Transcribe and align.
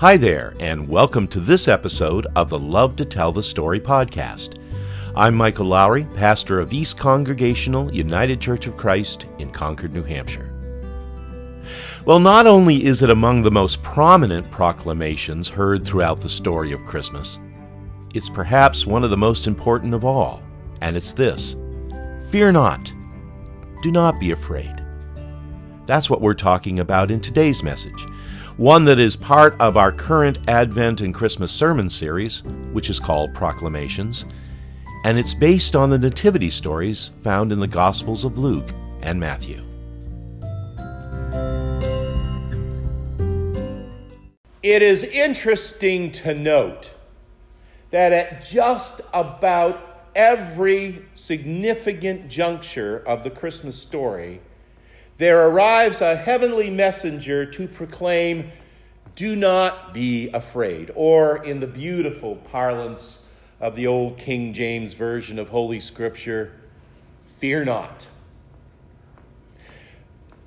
Hi 0.00 0.18
there, 0.18 0.52
and 0.60 0.86
welcome 0.86 1.26
to 1.28 1.40
this 1.40 1.68
episode 1.68 2.26
of 2.36 2.50
the 2.50 2.58
Love 2.58 2.96
to 2.96 3.06
Tell 3.06 3.32
the 3.32 3.42
Story 3.42 3.80
podcast. 3.80 4.58
I'm 5.16 5.34
Michael 5.34 5.64
Lowry, 5.64 6.04
pastor 6.14 6.60
of 6.60 6.74
East 6.74 6.98
Congregational 6.98 7.90
United 7.90 8.38
Church 8.38 8.66
of 8.66 8.76
Christ 8.76 9.24
in 9.38 9.50
Concord, 9.50 9.94
New 9.94 10.02
Hampshire. 10.02 10.52
Well, 12.04 12.20
not 12.20 12.46
only 12.46 12.84
is 12.84 13.02
it 13.02 13.08
among 13.08 13.40
the 13.40 13.50
most 13.50 13.82
prominent 13.82 14.50
proclamations 14.50 15.48
heard 15.48 15.82
throughout 15.82 16.20
the 16.20 16.28
story 16.28 16.72
of 16.72 16.84
Christmas, 16.84 17.38
it's 18.12 18.28
perhaps 18.28 18.86
one 18.86 19.02
of 19.02 19.08
the 19.08 19.16
most 19.16 19.46
important 19.46 19.94
of 19.94 20.04
all, 20.04 20.42
and 20.82 20.94
it's 20.94 21.12
this 21.12 21.56
Fear 22.30 22.52
not, 22.52 22.92
do 23.82 23.90
not 23.90 24.20
be 24.20 24.32
afraid. 24.32 24.74
That's 25.86 26.10
what 26.10 26.20
we're 26.20 26.34
talking 26.34 26.80
about 26.80 27.10
in 27.10 27.22
today's 27.22 27.62
message, 27.62 28.04
one 28.56 28.84
that 28.86 28.98
is 28.98 29.16
part 29.16 29.54
of 29.60 29.76
our 29.76 29.92
current 29.92 30.38
Advent 30.48 31.02
and 31.02 31.12
Christmas 31.12 31.52
sermon 31.52 31.90
series, 31.90 32.42
which 32.72 32.88
is 32.88 32.98
called 32.98 33.34
Proclamations, 33.34 34.24
and 35.04 35.18
it's 35.18 35.34
based 35.34 35.76
on 35.76 35.90
the 35.90 35.98
nativity 35.98 36.48
stories 36.48 37.12
found 37.20 37.52
in 37.52 37.60
the 37.60 37.66
Gospels 37.66 38.24
of 38.24 38.38
Luke 38.38 38.70
and 39.02 39.20
Matthew. 39.20 39.62
It 44.62 44.80
is 44.82 45.04
interesting 45.04 46.10
to 46.12 46.34
note 46.34 46.90
that 47.90 48.12
at 48.12 48.44
just 48.44 49.02
about 49.12 50.08
every 50.14 51.04
significant 51.14 52.28
juncture 52.30 53.04
of 53.06 53.22
the 53.22 53.30
Christmas 53.30 53.76
story, 53.76 54.40
there 55.18 55.48
arrives 55.48 56.00
a 56.00 56.14
heavenly 56.14 56.70
messenger 56.70 57.46
to 57.46 57.66
proclaim, 57.66 58.50
Do 59.14 59.34
not 59.34 59.94
be 59.94 60.28
afraid, 60.30 60.90
or 60.94 61.44
in 61.44 61.60
the 61.60 61.66
beautiful 61.66 62.36
parlance 62.36 63.22
of 63.60 63.74
the 63.74 63.86
old 63.86 64.18
King 64.18 64.52
James 64.52 64.92
Version 64.92 65.38
of 65.38 65.48
Holy 65.48 65.80
Scripture, 65.80 66.52
fear 67.24 67.64
not. 67.64 68.06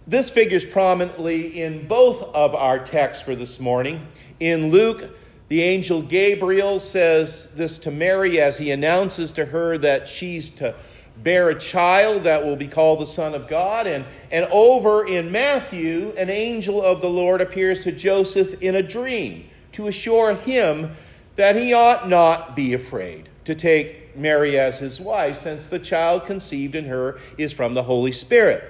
This 0.05 0.29
figures 0.29 0.65
prominently 0.65 1.61
in 1.61 1.87
both 1.87 2.23
of 2.33 2.55
our 2.55 2.79
texts 2.79 3.23
for 3.23 3.35
this 3.35 3.59
morning. 3.59 4.07
In 4.39 4.71
Luke, 4.71 5.15
the 5.49 5.61
angel 5.61 6.01
Gabriel 6.01 6.79
says 6.79 7.51
this 7.55 7.79
to 7.79 7.91
Mary 7.91 8.39
as 8.39 8.57
he 8.57 8.71
announces 8.71 9.31
to 9.33 9.45
her 9.45 9.77
that 9.79 10.07
she's 10.07 10.51
to 10.51 10.75
bear 11.23 11.49
a 11.49 11.59
child 11.59 12.23
that 12.23 12.43
will 12.43 12.55
be 12.55 12.67
called 12.67 12.99
the 12.99 13.07
Son 13.07 13.33
of 13.33 13.47
God. 13.47 13.87
And, 13.87 14.05
and 14.31 14.45
over 14.45 15.07
in 15.07 15.31
Matthew, 15.31 16.13
an 16.17 16.29
angel 16.29 16.81
of 16.81 17.01
the 17.01 17.09
Lord 17.09 17.41
appears 17.41 17.83
to 17.83 17.91
Joseph 17.91 18.61
in 18.61 18.75
a 18.75 18.83
dream 18.83 19.45
to 19.73 19.87
assure 19.87 20.33
him 20.35 20.95
that 21.35 21.55
he 21.55 21.73
ought 21.73 22.09
not 22.09 22.55
be 22.55 22.73
afraid 22.73 23.29
to 23.45 23.55
take 23.55 24.15
Mary 24.15 24.59
as 24.59 24.79
his 24.79 24.99
wife, 24.99 25.39
since 25.39 25.65
the 25.65 25.79
child 25.79 26.25
conceived 26.25 26.75
in 26.75 26.85
her 26.85 27.19
is 27.37 27.53
from 27.53 27.73
the 27.73 27.83
Holy 27.83 28.11
Spirit. 28.11 28.63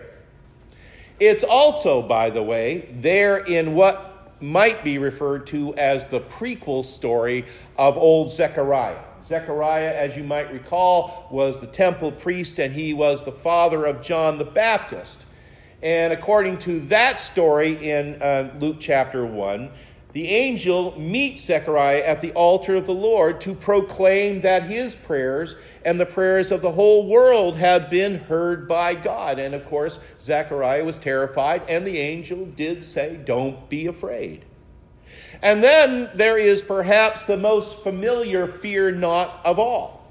It's 1.19 1.43
also, 1.43 2.01
by 2.01 2.29
the 2.29 2.43
way, 2.43 2.89
there 2.93 3.37
in 3.39 3.73
what 3.73 4.31
might 4.41 4.83
be 4.83 4.97
referred 4.97 5.47
to 5.47 5.75
as 5.75 6.07
the 6.07 6.21
prequel 6.21 6.85
story 6.85 7.45
of 7.77 7.97
old 7.97 8.31
Zechariah. 8.31 9.03
Zechariah, 9.29 9.93
as 9.93 10.17
you 10.17 10.23
might 10.23 10.51
recall, 10.51 11.27
was 11.29 11.59
the 11.59 11.67
temple 11.67 12.11
priest 12.11 12.57
and 12.57 12.73
he 12.73 12.95
was 12.95 13.23
the 13.23 13.31
father 13.31 13.85
of 13.85 14.01
John 14.01 14.39
the 14.39 14.43
Baptist. 14.43 15.27
And 15.83 16.11
according 16.11 16.57
to 16.59 16.79
that 16.87 17.19
story 17.19 17.91
in 17.91 18.19
uh, 18.23 18.51
Luke 18.59 18.77
chapter 18.79 19.27
1, 19.27 19.69
the 20.13 20.27
angel 20.27 20.99
meets 20.99 21.43
Zechariah 21.43 22.01
at 22.01 22.21
the 22.21 22.31
altar 22.31 22.73
of 22.75 22.87
the 22.87 22.91
Lord 22.91 23.39
to 23.41 23.53
proclaim 23.53 24.41
that 24.41 24.63
his 24.63 24.95
prayers 24.95 25.55
and 25.85 25.99
the 25.99 26.07
prayers 26.07 26.49
of 26.49 26.63
the 26.63 26.71
whole 26.71 27.07
world 27.07 27.55
have 27.55 27.91
been 27.91 28.17
heard 28.21 28.67
by 28.67 28.95
God. 28.95 29.37
And 29.37 29.53
of 29.53 29.63
course, 29.67 29.99
Zechariah 30.19 30.83
was 30.83 30.97
terrified, 30.97 31.61
and 31.69 31.85
the 31.85 31.99
angel 31.99 32.47
did 32.55 32.83
say, 32.83 33.19
Don't 33.23 33.69
be 33.69 33.85
afraid. 33.85 34.45
And 35.41 35.63
then 35.63 36.09
there 36.13 36.37
is 36.37 36.61
perhaps 36.61 37.25
the 37.25 37.37
most 37.37 37.81
familiar 37.83 38.47
fear 38.47 38.91
not 38.91 39.39
of 39.45 39.57
all, 39.57 40.07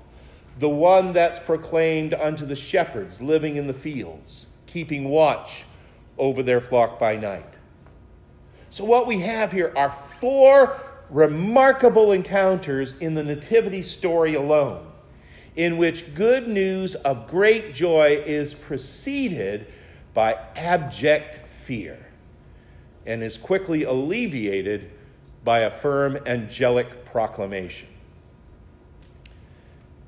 the 0.59 0.69
one 0.69 1.13
that's 1.13 1.39
proclaimed 1.39 2.15
unto 2.15 2.47
the 2.47 2.57
shepherds 2.57 3.21
living 3.21 3.57
in 3.57 3.67
the 3.67 3.75
fields, 3.75 4.47
keeping 4.67 5.09
watch 5.09 5.65
over 6.17 6.43
their 6.43 6.61
flock 6.61 6.99
by 6.99 7.17
night. 7.17 7.45
So, 8.71 8.85
what 8.85 9.07
we 9.07 9.19
have 9.21 9.53
here 9.53 9.73
are 9.77 9.91
four 9.91 10.81
remarkable 11.11 12.13
encounters 12.13 12.95
in 13.01 13.15
the 13.15 13.23
Nativity 13.23 13.83
story 13.83 14.35
alone, 14.35 14.87
in 15.57 15.79
which 15.79 16.15
good 16.15 16.49
news 16.49 16.95
of 16.97 17.27
great 17.27 17.73
joy 17.73 18.23
is 18.27 18.53
preceded 18.55 19.67
by 20.13 20.37
abject 20.57 21.47
fear 21.65 22.08
and 23.09 23.21
is 23.23 23.39
quickly 23.39 23.85
alleviated 23.85 24.91
by 25.43 25.61
a 25.61 25.71
firm 25.71 26.19
angelic 26.27 27.07
proclamation. 27.07 27.89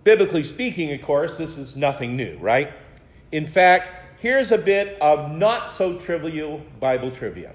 Biblically 0.04 0.44
speaking, 0.44 0.92
of 0.92 1.00
course, 1.02 1.38
this 1.38 1.56
is 1.56 1.76
nothing 1.76 2.14
new, 2.14 2.36
right? 2.38 2.70
In 3.32 3.46
fact, 3.46 3.88
here's 4.20 4.52
a 4.52 4.58
bit 4.58 5.00
of 5.00 5.32
not 5.32 5.72
so 5.72 5.98
trivial 5.98 6.60
Bible 6.78 7.10
trivia. 7.10 7.54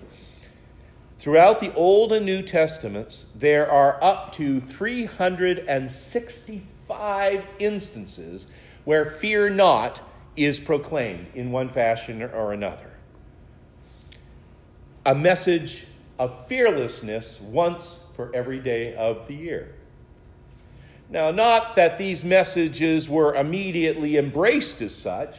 Throughout 1.20 1.60
the 1.60 1.72
Old 1.76 2.12
and 2.12 2.26
New 2.26 2.42
Testaments, 2.42 3.28
there 3.36 3.72
are 3.72 4.04
up 4.04 4.32
to 4.34 4.60
365 4.60 7.46
instances 7.60 8.48
where 8.84 9.12
fear 9.12 9.50
not 9.50 10.02
is 10.36 10.60
proclaimed 10.60 11.28
in 11.36 11.52
one 11.52 11.70
fashion 11.70 12.24
or 12.24 12.54
another. 12.54 12.95
A 15.06 15.14
message 15.14 15.86
of 16.18 16.48
fearlessness 16.48 17.40
once 17.40 18.00
for 18.16 18.34
every 18.34 18.60
day 18.60 18.96
of 18.96 19.28
the 19.28 19.36
year. 19.36 19.76
Now, 21.12 21.30
not 21.30 21.76
that 21.76 22.00
these 22.00 22.24
messages 22.24 23.08
were 23.08 23.36
immediately 23.36 24.18
embraced 24.18 24.82
as 24.82 24.96
such. 24.96 25.38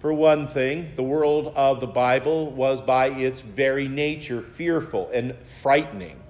For 0.00 0.12
one 0.12 0.46
thing, 0.46 0.92
the 0.94 1.02
world 1.02 1.54
of 1.56 1.80
the 1.80 1.86
Bible 1.86 2.50
was 2.50 2.82
by 2.82 3.08
its 3.08 3.40
very 3.40 3.88
nature 3.88 4.42
fearful 4.42 5.08
and 5.10 5.34
frightening, 5.62 6.20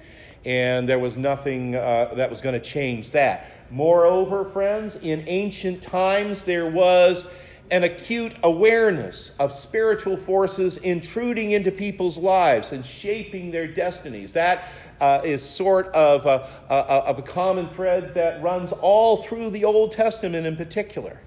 and 0.45 0.89
there 0.89 1.01
was 1.01 1.17
nothing 1.17 1.75
uh, 1.75 2.13
that 2.15 2.31
was 2.31 2.41
going 2.41 2.53
to 2.53 2.65
change 2.65 3.11
that. 3.11 3.51
Moreover, 3.73 4.45
friends, 4.45 4.95
in 5.03 5.25
ancient 5.27 5.83
times 5.83 6.45
there 6.45 6.71
was 6.71 7.27
an 7.71 7.85
acute 7.85 8.35
awareness 8.43 9.33
of 9.39 9.53
spiritual 9.53 10.17
forces 10.17 10.77
intruding 10.79 11.53
into 11.53 11.71
people's 11.71 12.17
lives 12.17 12.73
and 12.73 12.85
shaping 12.85 13.51
their 13.51 13.67
destinies. 13.67 14.33
That 14.33 14.69
uh, 15.01 15.21
is 15.25 15.43
sort 15.43 15.89
of 15.89 16.27
a, 16.27 16.49
a, 16.71 16.75
of 16.75 17.19
a 17.19 17.23
common 17.23 17.69
thread 17.69 18.15
that 18.15 18.43
runs 18.43 18.73
all 18.73 19.19
through 19.19 19.51
the 19.51 19.65
Old 19.65 19.93
Testament 19.93 20.47
in 20.47 20.57
particular. 20.57 21.19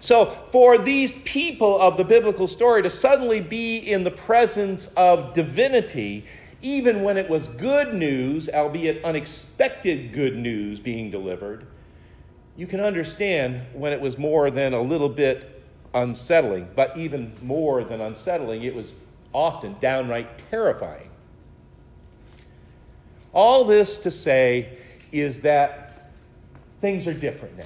So, 0.00 0.26
for 0.26 0.78
these 0.78 1.16
people 1.22 1.80
of 1.80 1.96
the 1.96 2.04
biblical 2.04 2.46
story 2.46 2.82
to 2.82 2.90
suddenly 2.90 3.40
be 3.40 3.78
in 3.78 4.04
the 4.04 4.10
presence 4.10 4.92
of 4.96 5.32
divinity, 5.32 6.24
even 6.60 7.02
when 7.02 7.16
it 7.16 7.28
was 7.28 7.48
good 7.48 7.92
news, 7.92 8.48
albeit 8.48 9.04
unexpected 9.04 10.12
good 10.12 10.36
news 10.36 10.78
being 10.78 11.10
delivered, 11.10 11.66
you 12.56 12.66
can 12.66 12.80
understand 12.80 13.62
when 13.72 13.92
it 13.92 14.00
was 14.00 14.18
more 14.18 14.50
than 14.50 14.72
a 14.72 14.80
little 14.80 15.08
bit 15.08 15.51
unsettling. 15.94 16.68
But 16.74 16.96
even 16.96 17.32
more 17.42 17.84
than 17.84 18.00
unsettling, 18.00 18.62
it 18.62 18.74
was 18.74 18.92
often 19.32 19.76
downright 19.80 20.28
terrifying. 20.50 21.08
All 23.32 23.64
this 23.64 23.98
to 24.00 24.10
say 24.10 24.78
is 25.10 25.40
that 25.40 26.10
things 26.80 27.06
are 27.06 27.14
different 27.14 27.56
now. 27.56 27.64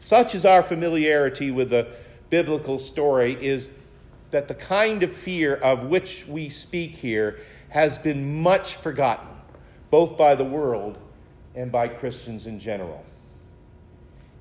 Such 0.00 0.34
is 0.34 0.44
our 0.44 0.62
familiarity 0.62 1.50
with 1.50 1.70
the 1.70 1.88
biblical 2.30 2.78
story, 2.78 3.36
is 3.44 3.70
that 4.30 4.48
the 4.48 4.54
kind 4.54 5.02
of 5.02 5.12
fear 5.12 5.56
of 5.56 5.84
which 5.84 6.26
we 6.26 6.48
speak 6.48 6.92
here 6.92 7.40
has 7.68 7.98
been 7.98 8.42
much 8.42 8.76
forgotten, 8.76 9.28
both 9.90 10.16
by 10.16 10.34
the 10.34 10.44
world 10.44 10.98
and 11.54 11.70
by 11.70 11.88
Christians 11.88 12.46
in 12.46 12.58
general. 12.58 13.04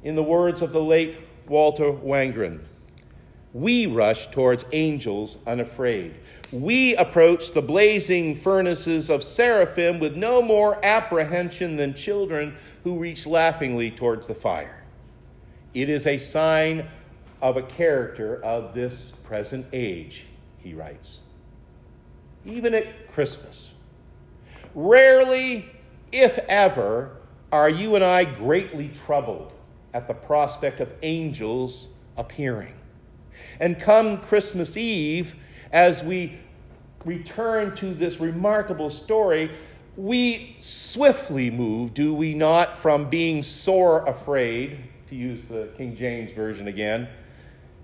In 0.03 0.15
the 0.15 0.23
words 0.23 0.61
of 0.61 0.71
the 0.71 0.81
late 0.81 1.17
Walter 1.49 1.91
Wangerin, 1.91 2.59
we 3.53 3.87
rush 3.87 4.27
towards 4.27 4.65
angels 4.71 5.37
unafraid. 5.47 6.15
We 6.51 6.95
approach 6.95 7.51
the 7.51 7.61
blazing 7.61 8.35
furnaces 8.35 9.09
of 9.09 9.23
seraphim 9.23 9.99
with 9.99 10.15
no 10.15 10.41
more 10.41 10.83
apprehension 10.83 11.75
than 11.75 11.93
children 11.93 12.55
who 12.83 12.99
reach 12.99 13.25
laughingly 13.25 13.89
towards 13.89 14.27
the 14.27 14.35
fire. 14.35 14.83
It 15.73 15.89
is 15.89 16.05
a 16.05 16.17
sign 16.17 16.87
of 17.41 17.57
a 17.57 17.63
character 17.63 18.43
of 18.43 18.73
this 18.73 19.13
present 19.23 19.65
age, 19.73 20.25
he 20.59 20.73
writes. 20.73 21.21
Even 22.45 22.73
at 22.75 23.11
Christmas, 23.11 23.71
Rarely, 24.75 25.65
if 26.11 26.37
ever, 26.47 27.17
are 27.51 27.69
you 27.69 27.95
and 27.95 28.03
I 28.03 28.25
greatly 28.25 28.89
troubled 28.89 29.53
at 29.97 30.07
the 30.07 30.13
prospect 30.13 30.79
of 30.79 30.93
angels 31.01 31.87
appearing. 32.17 32.73
And 33.59 33.79
come 33.79 34.19
Christmas 34.19 34.77
Eve, 34.77 35.35
as 35.71 36.03
we 36.03 36.37
return 37.03 37.73
to 37.77 37.95
this 37.95 38.19
remarkable 38.19 38.91
story, 38.91 39.49
we 39.95 40.55
swiftly 40.59 41.49
move, 41.49 41.95
do 41.95 42.13
we 42.13 42.35
not, 42.35 42.77
from 42.77 43.09
being 43.09 43.41
sore 43.41 44.05
afraid, 44.05 44.77
to 45.09 45.15
use 45.15 45.45
the 45.45 45.69
King 45.75 45.95
James 45.95 46.31
Version 46.31 46.67
again, 46.67 47.07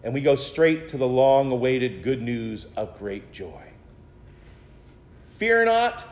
and 0.03 0.13
we 0.13 0.21
go 0.21 0.35
straight 0.35 0.87
to 0.89 0.97
the 0.97 1.07
long 1.07 1.51
awaited 1.51 2.03
good 2.03 2.21
news 2.21 2.67
of 2.77 2.95
great 2.99 3.31
joy. 3.31 3.63
Fear 5.31 5.65
not, 5.65 6.03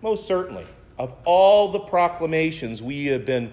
most 0.00 0.24
certainly, 0.24 0.64
of 0.98 1.14
all 1.26 1.70
the 1.70 1.80
proclamations 1.80 2.82
we 2.82 3.04
have 3.06 3.26
been 3.26 3.52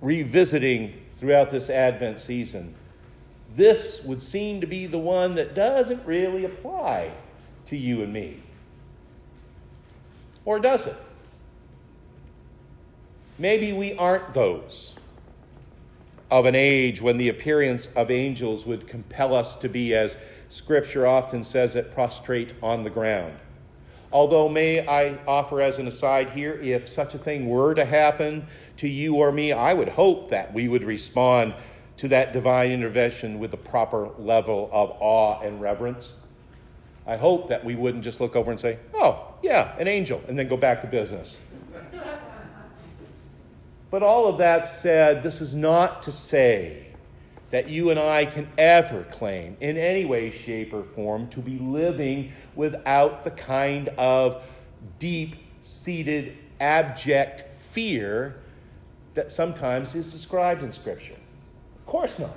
revisiting 0.00 1.00
throughout 1.18 1.50
this 1.50 1.70
Advent 1.70 2.20
season, 2.20 2.74
this 3.54 4.02
would 4.04 4.22
seem 4.22 4.60
to 4.60 4.66
be 4.66 4.86
the 4.86 4.98
one 4.98 5.34
that 5.34 5.54
doesn't 5.54 6.04
really 6.06 6.44
apply 6.44 7.10
to 7.66 7.76
you 7.76 8.02
and 8.02 8.12
me. 8.12 8.40
Or 10.44 10.58
does 10.58 10.86
it? 10.86 10.96
Maybe 13.38 13.72
we 13.72 13.94
aren't 13.94 14.32
those 14.32 14.94
of 16.30 16.44
an 16.44 16.54
age 16.54 17.00
when 17.00 17.16
the 17.16 17.28
appearance 17.28 17.88
of 17.96 18.10
angels 18.10 18.66
would 18.66 18.86
compel 18.86 19.34
us 19.34 19.56
to 19.56 19.68
be, 19.68 19.94
as 19.94 20.16
Scripture 20.50 21.06
often 21.06 21.42
says 21.42 21.74
it, 21.74 21.92
prostrate 21.92 22.52
on 22.62 22.84
the 22.84 22.90
ground. 22.90 23.34
Although, 24.10 24.48
may 24.48 24.86
I 24.86 25.18
offer 25.26 25.60
as 25.60 25.78
an 25.78 25.86
aside 25.86 26.30
here, 26.30 26.54
if 26.54 26.88
such 26.88 27.14
a 27.14 27.18
thing 27.18 27.48
were 27.48 27.74
to 27.74 27.84
happen 27.84 28.46
to 28.78 28.88
you 28.88 29.16
or 29.16 29.32
me, 29.32 29.52
I 29.52 29.74
would 29.74 29.88
hope 29.88 30.30
that 30.30 30.52
we 30.54 30.68
would 30.68 30.84
respond 30.84 31.54
to 31.98 32.08
that 32.08 32.32
divine 32.32 32.70
intervention 32.70 33.38
with 33.38 33.50
the 33.50 33.56
proper 33.56 34.08
level 34.18 34.70
of 34.72 34.96
awe 35.00 35.40
and 35.40 35.60
reverence. 35.60 36.14
I 37.06 37.16
hope 37.16 37.48
that 37.48 37.64
we 37.64 37.74
wouldn't 37.74 38.04
just 38.04 38.20
look 38.20 38.34
over 38.34 38.50
and 38.50 38.58
say, 38.58 38.78
oh, 38.94 39.34
yeah, 39.42 39.76
an 39.78 39.88
angel, 39.88 40.22
and 40.28 40.38
then 40.38 40.48
go 40.48 40.56
back 40.56 40.80
to 40.82 40.86
business. 40.86 41.38
but 43.90 44.02
all 44.02 44.26
of 44.26 44.38
that 44.38 44.68
said, 44.68 45.22
this 45.22 45.40
is 45.40 45.54
not 45.54 46.02
to 46.04 46.12
say 46.12 46.87
that 47.50 47.68
you 47.68 47.90
and 47.90 47.98
I 47.98 48.26
can 48.26 48.48
ever 48.58 49.04
claim 49.04 49.56
in 49.60 49.76
any 49.76 50.04
way, 50.04 50.30
shape, 50.30 50.72
or 50.72 50.84
form 50.84 51.28
to 51.28 51.40
be 51.40 51.58
living 51.58 52.32
without 52.54 53.24
the 53.24 53.30
kind 53.30 53.88
of 53.96 54.42
deep 54.98 55.36
seated, 55.62 56.36
abject 56.60 57.44
fear 57.58 58.36
that 59.14 59.32
sometimes 59.32 59.94
is 59.94 60.12
described 60.12 60.62
in 60.62 60.72
Scripture. 60.72 61.14
Of 61.14 61.86
course 61.86 62.18
not. 62.18 62.36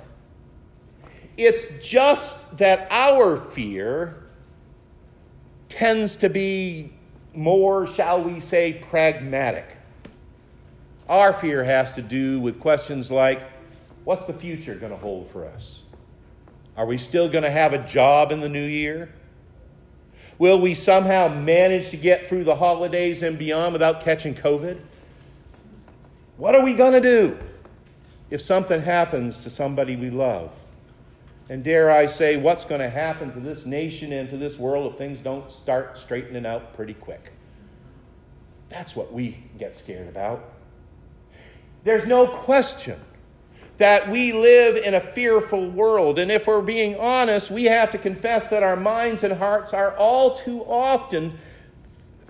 It's 1.36 1.66
just 1.82 2.56
that 2.58 2.86
our 2.90 3.36
fear 3.36 4.24
tends 5.68 6.16
to 6.16 6.28
be 6.28 6.92
more, 7.34 7.86
shall 7.86 8.22
we 8.22 8.40
say, 8.40 8.74
pragmatic. 8.74 9.76
Our 11.08 11.32
fear 11.32 11.64
has 11.64 11.94
to 11.94 12.02
do 12.02 12.40
with 12.40 12.60
questions 12.60 13.10
like 13.10 13.42
what's 14.04 14.26
the 14.26 14.32
future 14.32 14.74
going 14.74 14.92
to 14.92 14.98
hold 14.98 15.30
for 15.30 15.46
us? 15.46 15.82
Are 16.76 16.86
we 16.86 16.98
still 16.98 17.28
going 17.28 17.44
to 17.44 17.50
have 17.50 17.72
a 17.72 17.86
job 17.86 18.32
in 18.32 18.40
the 18.40 18.48
new 18.48 18.64
year? 18.64 19.12
Will 20.38 20.60
we 20.60 20.74
somehow 20.74 21.28
manage 21.28 21.90
to 21.90 21.96
get 21.96 22.26
through 22.26 22.44
the 22.44 22.56
holidays 22.56 23.22
and 23.22 23.38
beyond 23.38 23.72
without 23.72 24.00
catching 24.00 24.34
COVID? 24.34 24.80
What 26.36 26.54
are 26.54 26.62
we 26.62 26.74
going 26.74 26.92
to 26.92 27.00
do 27.00 27.38
if 28.30 28.40
something 28.40 28.80
happens 28.80 29.38
to 29.38 29.50
somebody 29.50 29.96
we 29.96 30.10
love? 30.10 30.58
And 31.48 31.62
dare 31.62 31.90
I 31.90 32.06
say, 32.06 32.36
what's 32.36 32.64
going 32.64 32.80
to 32.80 32.88
happen 32.88 33.32
to 33.34 33.40
this 33.40 33.66
nation 33.66 34.12
and 34.12 34.28
to 34.30 34.36
this 34.36 34.58
world 34.58 34.90
if 34.90 34.98
things 34.98 35.20
don't 35.20 35.50
start 35.50 35.98
straightening 35.98 36.46
out 36.46 36.74
pretty 36.74 36.94
quick? 36.94 37.32
That's 38.70 38.96
what 38.96 39.12
we 39.12 39.36
get 39.58 39.76
scared 39.76 40.08
about. 40.08 40.54
There's 41.84 42.06
no 42.06 42.26
question 42.26 42.98
that 43.78 44.08
we 44.08 44.32
live 44.32 44.76
in 44.76 44.94
a 44.94 45.00
fearful 45.00 45.68
world. 45.70 46.18
And 46.18 46.30
if 46.30 46.46
we're 46.46 46.62
being 46.62 46.96
honest, 46.98 47.50
we 47.50 47.64
have 47.64 47.90
to 47.92 47.98
confess 47.98 48.48
that 48.48 48.62
our 48.62 48.76
minds 48.76 49.24
and 49.24 49.32
hearts 49.32 49.72
are 49.72 49.96
all 49.96 50.36
too 50.36 50.62
often 50.64 51.36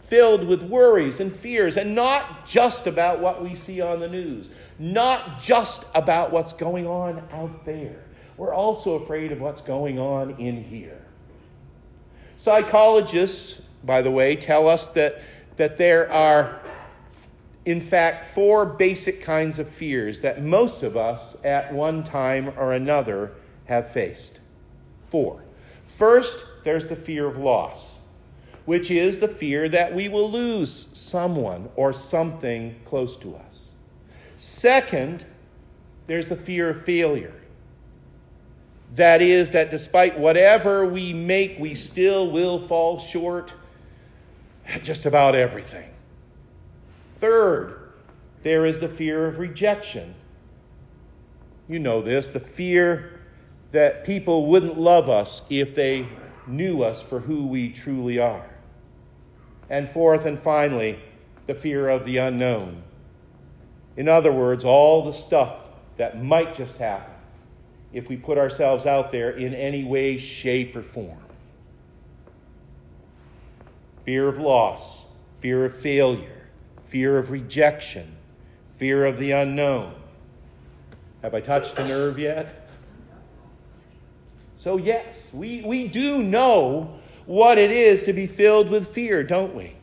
filled 0.02 0.46
with 0.46 0.62
worries 0.62 1.20
and 1.20 1.34
fears, 1.34 1.76
and 1.78 1.94
not 1.94 2.46
just 2.46 2.86
about 2.86 3.20
what 3.20 3.42
we 3.42 3.54
see 3.54 3.80
on 3.80 3.98
the 4.00 4.08
news, 4.08 4.50
not 4.78 5.40
just 5.40 5.86
about 5.94 6.30
what's 6.32 6.52
going 6.52 6.86
on 6.86 7.22
out 7.32 7.64
there 7.64 8.02
we're 8.36 8.54
also 8.54 8.94
afraid 8.94 9.32
of 9.32 9.40
what's 9.40 9.60
going 9.60 9.98
on 9.98 10.30
in 10.32 10.62
here. 10.64 11.00
Psychologists, 12.36 13.60
by 13.84 14.02
the 14.02 14.10
way, 14.10 14.34
tell 14.34 14.66
us 14.66 14.88
that, 14.88 15.20
that 15.56 15.76
there 15.76 16.10
are, 16.10 16.60
in 17.64 17.80
fact, 17.80 18.34
four 18.34 18.66
basic 18.66 19.22
kinds 19.22 19.58
of 19.58 19.68
fears 19.68 20.20
that 20.20 20.42
most 20.42 20.82
of 20.82 20.96
us 20.96 21.36
at 21.44 21.72
one 21.72 22.02
time 22.02 22.52
or 22.56 22.72
another 22.72 23.32
have 23.66 23.92
faced. 23.92 24.40
Four. 25.08 25.44
First, 25.86 26.44
there's 26.64 26.86
the 26.86 26.96
fear 26.96 27.26
of 27.26 27.38
loss, 27.38 27.96
which 28.64 28.90
is 28.90 29.18
the 29.18 29.28
fear 29.28 29.68
that 29.68 29.94
we 29.94 30.08
will 30.08 30.30
lose 30.30 30.88
someone 30.92 31.68
or 31.76 31.92
something 31.92 32.74
close 32.84 33.16
to 33.18 33.36
us. 33.36 33.68
Second, 34.36 35.24
there's 36.06 36.28
the 36.28 36.36
fear 36.36 36.70
of 36.70 36.84
failure 36.84 37.34
that 38.94 39.22
is, 39.22 39.50
that 39.52 39.70
despite 39.70 40.18
whatever 40.18 40.84
we 40.84 41.12
make, 41.12 41.58
we 41.58 41.74
still 41.74 42.30
will 42.30 42.66
fall 42.68 42.98
short 42.98 43.54
at 44.66 44.84
just 44.84 45.06
about 45.06 45.34
everything. 45.34 45.88
Third, 47.22 47.92
there 48.42 48.66
is 48.66 48.80
the 48.80 48.88
fear 48.88 49.26
of 49.28 49.38
rejection. 49.38 50.16
You 51.68 51.78
know 51.78 52.02
this 52.02 52.30
the 52.30 52.40
fear 52.40 53.20
that 53.70 54.04
people 54.04 54.46
wouldn't 54.46 54.76
love 54.76 55.08
us 55.08 55.42
if 55.48 55.72
they 55.72 56.08
knew 56.48 56.82
us 56.82 57.00
for 57.00 57.20
who 57.20 57.46
we 57.46 57.68
truly 57.68 58.18
are. 58.18 58.50
And 59.70 59.88
fourth 59.90 60.26
and 60.26 60.36
finally, 60.36 60.98
the 61.46 61.54
fear 61.54 61.88
of 61.88 62.04
the 62.04 62.16
unknown. 62.16 62.82
In 63.96 64.08
other 64.08 64.32
words, 64.32 64.64
all 64.64 65.04
the 65.04 65.12
stuff 65.12 65.68
that 65.98 66.24
might 66.24 66.56
just 66.56 66.76
happen 66.76 67.14
if 67.92 68.08
we 68.08 68.16
put 68.16 68.36
ourselves 68.36 68.84
out 68.84 69.12
there 69.12 69.30
in 69.30 69.54
any 69.54 69.84
way, 69.84 70.18
shape, 70.18 70.74
or 70.74 70.82
form. 70.82 71.22
Fear 74.04 74.26
of 74.26 74.38
loss, 74.38 75.04
fear 75.38 75.64
of 75.64 75.76
failure, 75.76 76.41
fear 76.92 77.16
of 77.16 77.30
rejection, 77.30 78.06
fear 78.76 79.06
of 79.06 79.16
the 79.16 79.30
unknown. 79.30 79.94
Have 81.22 81.34
I 81.34 81.40
touched 81.40 81.78
a 81.78 81.88
nerve 81.88 82.18
yet? 82.18 82.68
So, 84.58 84.76
yes, 84.76 85.30
we, 85.32 85.62
we 85.62 85.88
do 85.88 86.22
know 86.22 87.00
what 87.24 87.56
it 87.56 87.70
is 87.70 88.04
to 88.04 88.12
be 88.12 88.26
filled 88.26 88.68
with 88.68 88.88
fear, 88.88 89.24
don't 89.24 89.54
we? 89.54 89.74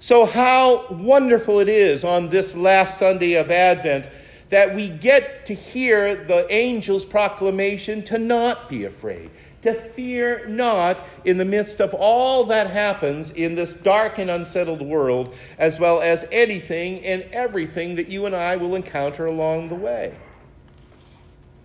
So, 0.00 0.26
how 0.26 0.88
wonderful 0.90 1.60
it 1.60 1.68
is 1.68 2.02
on 2.02 2.28
this 2.28 2.56
last 2.56 2.98
Sunday 2.98 3.34
of 3.34 3.52
Advent 3.52 4.08
that 4.48 4.74
we 4.74 4.88
get 4.88 5.46
to 5.46 5.54
hear 5.54 6.16
the 6.24 6.50
angel's 6.50 7.04
proclamation 7.04 8.02
to 8.02 8.18
not 8.18 8.68
be 8.68 8.86
afraid, 8.86 9.30
to 9.64 9.74
fear 9.90 10.46
not 10.46 10.98
in 11.24 11.36
the 11.36 11.44
midst 11.44 11.80
of 11.80 11.92
all 11.94 12.44
that 12.44 12.70
happens 12.70 13.30
in 13.32 13.54
this 13.54 13.74
dark 13.74 14.18
and 14.18 14.30
unsettled 14.30 14.80
world, 14.80 15.34
as 15.58 15.78
well 15.78 16.00
as 16.00 16.26
anything 16.32 17.04
and 17.04 17.22
everything 17.32 17.96
that 17.96 18.08
you 18.08 18.26
and 18.26 18.34
I 18.34 18.56
will 18.56 18.74
encounter 18.74 19.26
along 19.26 19.68
the 19.68 19.74
way. 19.74 20.14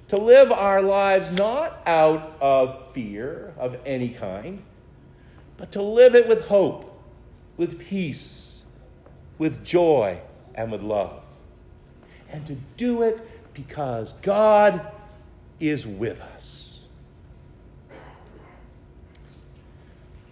To 0.09 0.17
live 0.17 0.51
our 0.51 0.81
lives 0.81 1.31
not 1.31 1.81
out 1.85 2.35
of 2.41 2.91
fear 2.93 3.53
of 3.57 3.77
any 3.85 4.09
kind, 4.09 4.61
but 5.57 5.71
to 5.73 5.81
live 5.81 6.15
it 6.15 6.27
with 6.27 6.47
hope, 6.47 6.99
with 7.57 7.79
peace, 7.79 8.63
with 9.37 9.63
joy, 9.63 10.19
and 10.55 10.71
with 10.71 10.81
love 10.81 11.21
and 12.31 12.45
to 12.45 12.55
do 12.77 13.01
it 13.01 13.19
because 13.53 14.13
God 14.21 14.85
is 15.59 15.85
with 15.85 16.21
us. 16.21 16.38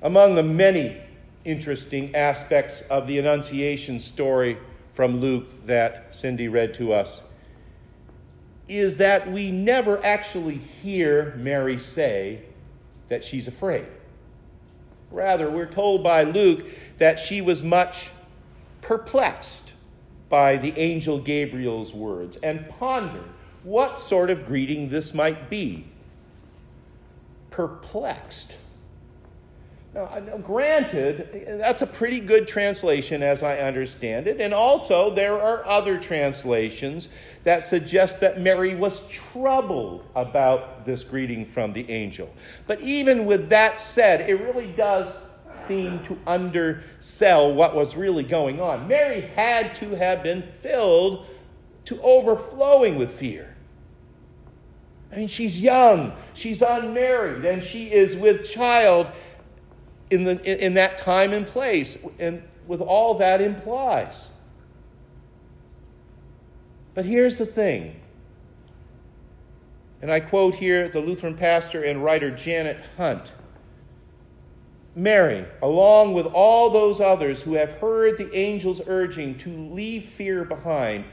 Among 0.02 0.36
the 0.36 0.44
many 0.44 0.98
interesting 1.44 2.14
aspects 2.16 2.82
of 2.90 3.08
the 3.08 3.18
Annunciation 3.18 4.00
story 4.00 4.58
from 4.94 5.20
Luke 5.20 5.48
that 5.66 6.14
Cindy 6.14 6.48
read 6.48 6.74
to 6.76 6.94
us 6.94 7.24
is 8.68 8.98
that 8.98 9.32
we 9.32 9.50
never 9.50 10.04
actually 10.04 10.58
hear 10.58 11.34
Mary 11.38 11.80
say 11.80 12.42
that 13.08 13.24
she's 13.24 13.48
afraid. 13.48 13.88
Rather, 15.10 15.50
we're 15.50 15.66
told 15.66 16.04
by 16.04 16.24
Luke 16.24 16.66
that 16.98 17.18
she 17.18 17.42
was 17.42 17.64
much 17.64 18.10
perplexed 18.82 19.74
by 20.30 20.58
the 20.58 20.78
angel 20.78 21.18
Gabriel's 21.18 21.94
words 21.94 22.38
and 22.44 22.68
pondered 22.70 23.24
what 23.64 24.00
sort 24.00 24.30
of 24.30 24.46
greeting 24.46 24.90
this 24.90 25.14
might 25.14 25.50
be. 25.50 25.86
Perplexed. 27.50 28.58
Now, 29.94 30.38
granted, 30.44 31.60
that's 31.60 31.82
a 31.82 31.88
pretty 31.88 32.20
good 32.20 32.48
translation 32.48 33.24
as 33.24 33.42
I 33.42 33.58
understand 33.60 34.28
it. 34.28 34.40
And 34.40 34.54
also, 34.54 35.10
there 35.14 35.42
are 35.42 35.66
other 35.66 35.98
translations 35.98 37.10
that 37.44 37.64
suggest 37.64 38.20
that 38.20 38.40
Mary 38.40 38.76
was 38.76 39.08
troubled 39.08 40.04
about 40.16 40.86
this 40.86 41.04
greeting 41.04 41.46
from 41.46 41.74
the 41.74 41.90
angel. 41.90 42.30
But 42.68 42.80
even 42.82 43.26
with 43.26 43.50
that 43.50 43.80
said, 43.80 44.30
it 44.30 44.36
really 44.42 44.72
does 44.74 45.12
seem 45.66 46.04
to 46.04 46.18
undersell 46.28 47.54
what 47.54 47.76
was 47.76 47.96
really 47.96 48.24
going 48.24 48.62
on. 48.62 48.88
Mary 48.88 49.22
had 49.22 49.74
to 49.76 49.96
have 49.96 50.22
been 50.22 50.44
filled 50.62 51.26
to 51.86 52.00
overflowing 52.02 52.98
with 52.98 53.12
fear. 53.12 53.56
I 55.12 55.16
mean, 55.16 55.28
she's 55.30 55.60
young, 55.60 56.14
she's 56.34 56.62
unmarried, 56.62 57.46
and 57.46 57.64
she 57.64 57.92
is 57.92 58.16
with 58.16 58.46
child 58.46 59.10
in, 60.10 60.24
the, 60.24 60.66
in 60.66 60.74
that 60.76 60.98
time 60.98 61.34
and 61.34 61.46
place, 61.46 61.98
and 62.20 62.42
with 62.68 62.82
all 62.82 63.16
that 63.16 63.42
implies. 63.42 64.30
But 66.94 67.06
here's 67.06 67.38
the 67.38 67.46
thing, 67.46 67.96
and 70.02 70.12
I 70.12 70.20
quote 70.20 70.56
here 70.56 70.90
the 70.90 71.00
Lutheran 71.00 71.36
pastor 71.36 71.84
and 71.84 72.04
writer 72.04 72.32
Janet 72.32 72.84
Hunt. 72.98 73.32
Mary, 74.96 75.46
along 75.62 76.14
with 76.14 76.26
all 76.26 76.72
those 76.72 77.00
others 77.00 77.40
who 77.40 77.54
have 77.54 77.74
heard 77.74 78.18
the 78.18 78.34
angel's 78.34 78.82
urging 78.88 79.38
to 79.38 79.50
leave 79.50 80.06
fear 80.06 80.44
behind, 80.44 81.06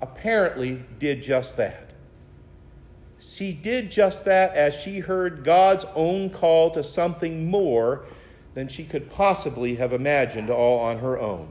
apparently 0.00 0.82
did 0.98 1.22
just 1.22 1.54
that. 1.58 1.90
She 3.18 3.52
did 3.52 3.90
just 3.90 4.24
that 4.24 4.54
as 4.54 4.74
she 4.74 5.00
heard 5.00 5.44
God's 5.44 5.84
own 5.94 6.30
call 6.30 6.70
to 6.70 6.82
something 6.82 7.50
more 7.50 8.06
than 8.56 8.66
she 8.68 8.84
could 8.84 9.10
possibly 9.10 9.74
have 9.74 9.92
imagined 9.92 10.48
all 10.48 10.80
on 10.80 10.98
her 10.98 11.20
own. 11.20 11.46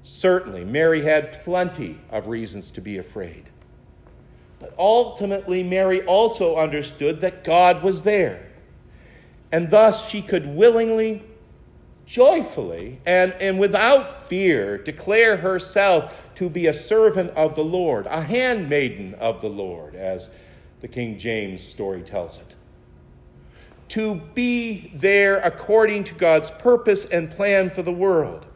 Certainly, 0.00 0.64
Mary 0.64 1.02
had 1.02 1.34
plenty 1.44 1.98
of 2.10 2.28
reasons 2.28 2.70
to 2.70 2.80
be 2.80 2.96
afraid. 2.96 3.50
But 4.58 4.74
ultimately, 4.78 5.62
Mary 5.62 6.00
also 6.06 6.56
understood 6.56 7.20
that 7.20 7.44
God 7.44 7.82
was 7.82 8.00
there. 8.00 8.48
And 9.52 9.68
thus, 9.68 10.08
she 10.08 10.22
could 10.22 10.46
willingly, 10.56 11.24
joyfully, 12.06 13.02
and, 13.04 13.34
and 13.34 13.58
without 13.58 14.24
fear 14.24 14.78
declare 14.78 15.36
herself 15.36 16.30
to 16.36 16.48
be 16.48 16.68
a 16.68 16.72
servant 16.72 17.32
of 17.32 17.54
the 17.54 17.64
Lord, 17.64 18.06
a 18.06 18.22
handmaiden 18.22 19.12
of 19.16 19.42
the 19.42 19.50
Lord, 19.50 19.94
as 19.94 20.30
the 20.80 20.88
King 20.88 21.18
James 21.18 21.62
story 21.62 22.00
tells 22.00 22.38
it 22.38 22.54
to 23.90 24.16
be 24.34 24.92
there 24.94 25.38
according 25.40 26.04
to 26.04 26.14
God's 26.14 26.50
purpose 26.50 27.04
and 27.06 27.28
plan 27.28 27.70
for 27.70 27.82
the 27.82 27.92
world. 27.92 28.46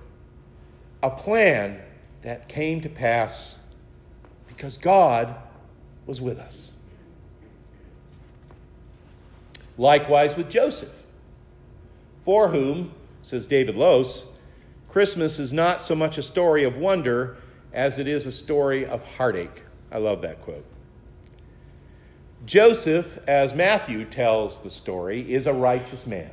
A 1.03 1.11
plan 1.11 1.81
that 2.23 2.49
came 2.49 2.81
to 2.81 2.89
pass 2.89 3.59
because 4.49 4.79
God 4.79 5.35
was 6.07 6.21
with 6.21 6.39
us. 6.39 6.73
Likewise 9.77 10.37
with 10.37 10.49
Joseph, 10.49 10.95
for 12.25 12.49
whom, 12.49 12.93
says 13.23 13.49
David 13.49 13.77
Lose, 13.77 14.27
Christmas 14.89 15.41
is 15.41 15.53
not 15.53 15.83
so 15.83 15.97
much 15.97 16.17
a 16.17 16.23
story 16.23 16.63
of 16.63 16.77
wonder 16.77 17.37
as 17.73 17.99
it 17.99 18.07
is 18.07 18.27
a 18.27 18.33
story 18.33 18.87
of 18.87 19.03
heartache. 19.03 19.65
I 19.91 19.99
love 19.99 20.23
that 20.23 20.41
quote. 20.43 20.65
Joseph, 22.47 23.19
as 23.27 23.55
Matthew 23.55 24.05
tells 24.05 24.61
the 24.61 24.71
story, 24.71 25.33
is 25.33 25.47
a 25.47 25.53
righteous 25.53 26.07
man. 26.07 26.31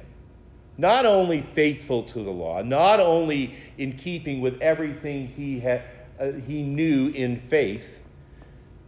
Not 0.77 1.05
only 1.05 1.41
faithful 1.53 2.03
to 2.03 2.23
the 2.23 2.31
law, 2.31 2.61
not 2.61 2.99
only 2.99 3.55
in 3.77 3.93
keeping 3.93 4.41
with 4.41 4.59
everything 4.61 5.27
he, 5.27 5.59
had, 5.59 5.83
uh, 6.19 6.31
he 6.31 6.63
knew 6.63 7.09
in 7.09 7.39
faith, 7.41 8.01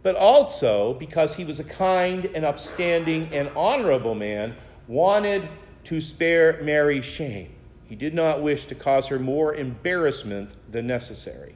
but 0.02 0.16
also 0.16 0.94
because 0.94 1.34
he 1.34 1.44
was 1.44 1.60
a 1.60 1.64
kind 1.64 2.26
and 2.34 2.44
upstanding 2.44 3.28
and 3.32 3.48
honorable 3.56 4.14
man, 4.14 4.54
wanted 4.86 5.48
to 5.84 6.00
spare 6.00 6.60
Mary 6.62 7.00
shame. 7.00 7.54
He 7.86 7.94
did 7.94 8.12
not 8.12 8.42
wish 8.42 8.66
to 8.66 8.74
cause 8.74 9.06
her 9.08 9.18
more 9.18 9.54
embarrassment 9.54 10.54
than 10.70 10.86
necessary. 10.86 11.54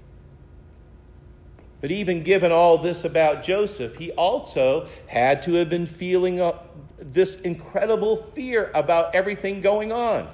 But 1.80 1.90
even 1.90 2.22
given 2.22 2.50
all 2.50 2.78
this 2.78 3.04
about 3.04 3.42
Joseph, 3.42 3.94
he 3.96 4.10
also 4.12 4.88
had 5.06 5.42
to 5.42 5.52
have 5.54 5.70
been 5.70 5.86
feeling 5.86 6.40
a, 6.40 6.58
this 6.98 7.40
incredible 7.42 8.30
fear 8.34 8.70
about 8.74 9.14
everything 9.14 9.60
going 9.60 9.92
on. 9.92 10.28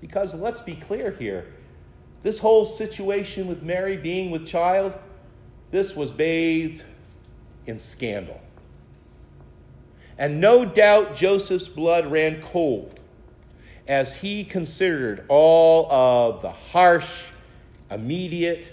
Because 0.00 0.34
let's 0.34 0.62
be 0.62 0.74
clear 0.74 1.10
here 1.10 1.46
this 2.22 2.38
whole 2.38 2.66
situation 2.66 3.46
with 3.46 3.62
Mary 3.62 3.96
being 3.96 4.30
with 4.30 4.46
child, 4.46 4.94
this 5.70 5.94
was 5.94 6.10
bathed 6.10 6.82
in 7.66 7.78
scandal. 7.78 8.40
And 10.18 10.40
no 10.40 10.64
doubt 10.64 11.14
Joseph's 11.14 11.68
blood 11.68 12.06
ran 12.10 12.42
cold 12.42 12.98
as 13.86 14.14
he 14.14 14.42
considered 14.44 15.24
all 15.28 15.90
of 15.92 16.42
the 16.42 16.50
harsh, 16.50 17.28
immediate, 17.90 18.72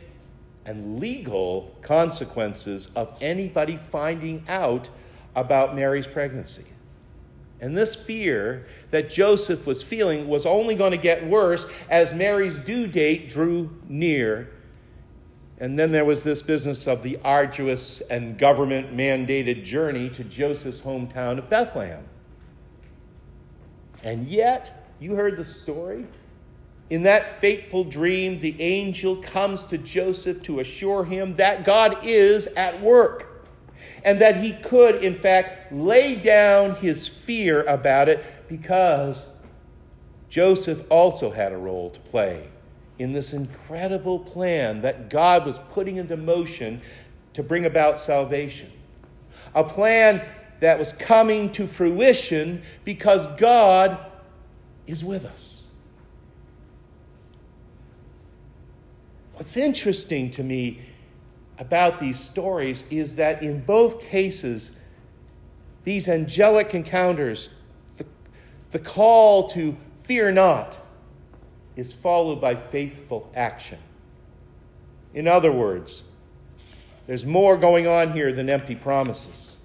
and 0.65 0.99
legal 0.99 1.75
consequences 1.81 2.89
of 2.95 3.15
anybody 3.21 3.79
finding 3.91 4.43
out 4.47 4.89
about 5.35 5.75
Mary's 5.75 6.07
pregnancy. 6.07 6.65
And 7.61 7.75
this 7.75 7.95
fear 7.95 8.67
that 8.89 9.09
Joseph 9.09 9.65
was 9.65 9.81
feeling 9.81 10.27
was 10.27 10.45
only 10.45 10.75
going 10.75 10.91
to 10.91 10.97
get 10.97 11.25
worse 11.25 11.67
as 11.89 12.13
Mary's 12.13 12.57
due 12.59 12.87
date 12.87 13.29
drew 13.29 13.69
near. 13.87 14.51
And 15.59 15.79
then 15.79 15.91
there 15.91 16.03
was 16.03 16.21
this 16.21 16.41
business 16.41 16.85
of 16.85 17.01
the 17.01 17.17
arduous 17.23 18.01
and 18.01 18.37
government 18.37 18.95
mandated 18.95 19.63
journey 19.63 20.09
to 20.09 20.23
Joseph's 20.25 20.81
hometown 20.81 21.37
of 21.37 21.49
Bethlehem. 21.49 22.03
And 24.03 24.27
yet, 24.27 24.91
you 24.99 25.15
heard 25.15 25.37
the 25.37 25.45
story. 25.45 26.05
In 26.89 27.03
that 27.03 27.41
fateful 27.41 27.83
dream, 27.83 28.39
the 28.39 28.59
angel 28.61 29.17
comes 29.17 29.65
to 29.65 29.77
Joseph 29.77 30.43
to 30.43 30.59
assure 30.59 31.03
him 31.03 31.35
that 31.37 31.65
God 31.65 31.97
is 32.03 32.47
at 32.47 32.79
work 32.81 33.43
and 34.03 34.21
that 34.21 34.35
he 34.35 34.53
could, 34.53 35.03
in 35.03 35.17
fact, 35.17 35.73
lay 35.73 36.15
down 36.15 36.75
his 36.75 37.07
fear 37.07 37.63
about 37.63 38.07
it 38.07 38.23
because 38.47 39.25
Joseph 40.29 40.83
also 40.89 41.31
had 41.31 41.51
a 41.51 41.57
role 41.57 41.89
to 41.89 41.99
play 42.01 42.47
in 42.99 43.13
this 43.13 43.33
incredible 43.33 44.19
plan 44.19 44.81
that 44.81 45.09
God 45.09 45.45
was 45.45 45.59
putting 45.71 45.97
into 45.97 46.15
motion 46.15 46.81
to 47.33 47.41
bring 47.41 47.65
about 47.65 47.99
salvation. 47.99 48.71
A 49.55 49.63
plan 49.63 50.21
that 50.59 50.77
was 50.77 50.93
coming 50.93 51.51
to 51.53 51.67
fruition 51.67 52.61
because 52.85 53.27
God 53.37 53.97
is 54.87 55.03
with 55.03 55.25
us. 55.25 55.54
What's 59.35 59.57
interesting 59.57 60.31
to 60.31 60.43
me 60.43 60.79
about 61.57 61.99
these 61.99 62.19
stories 62.19 62.85
is 62.89 63.15
that 63.15 63.43
in 63.43 63.59
both 63.61 64.01
cases, 64.01 64.71
these 65.83 66.07
angelic 66.07 66.73
encounters, 66.73 67.49
the, 67.97 68.05
the 68.71 68.79
call 68.79 69.47
to 69.49 69.75
fear 70.03 70.31
not, 70.31 70.77
is 71.75 71.91
followed 71.91 72.39
by 72.39 72.55
faithful 72.55 73.29
action. 73.35 73.77
In 75.13 75.27
other 75.27 75.51
words, 75.51 76.03
there's 77.05 77.25
more 77.25 77.57
going 77.57 77.87
on 77.87 78.13
here 78.13 78.31
than 78.31 78.49
empty 78.49 78.75
promises. 78.75 79.57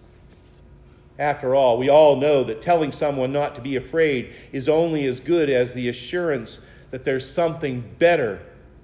After 1.17 1.55
all, 1.55 1.79
we 1.79 1.89
all 1.89 2.17
know 2.17 2.43
that 2.43 2.61
telling 2.61 2.91
someone 2.91 3.33
not 3.33 3.55
to 3.55 3.61
be 3.61 3.77
afraid 3.77 4.35
is 4.51 4.69
only 4.69 5.07
as 5.07 5.21
good 5.21 5.49
as 5.49 5.75
the 5.75 5.89
assurance 5.89 6.61
that 6.91 7.05
there's 7.05 7.29
something 7.29 7.89
better 8.01 8.41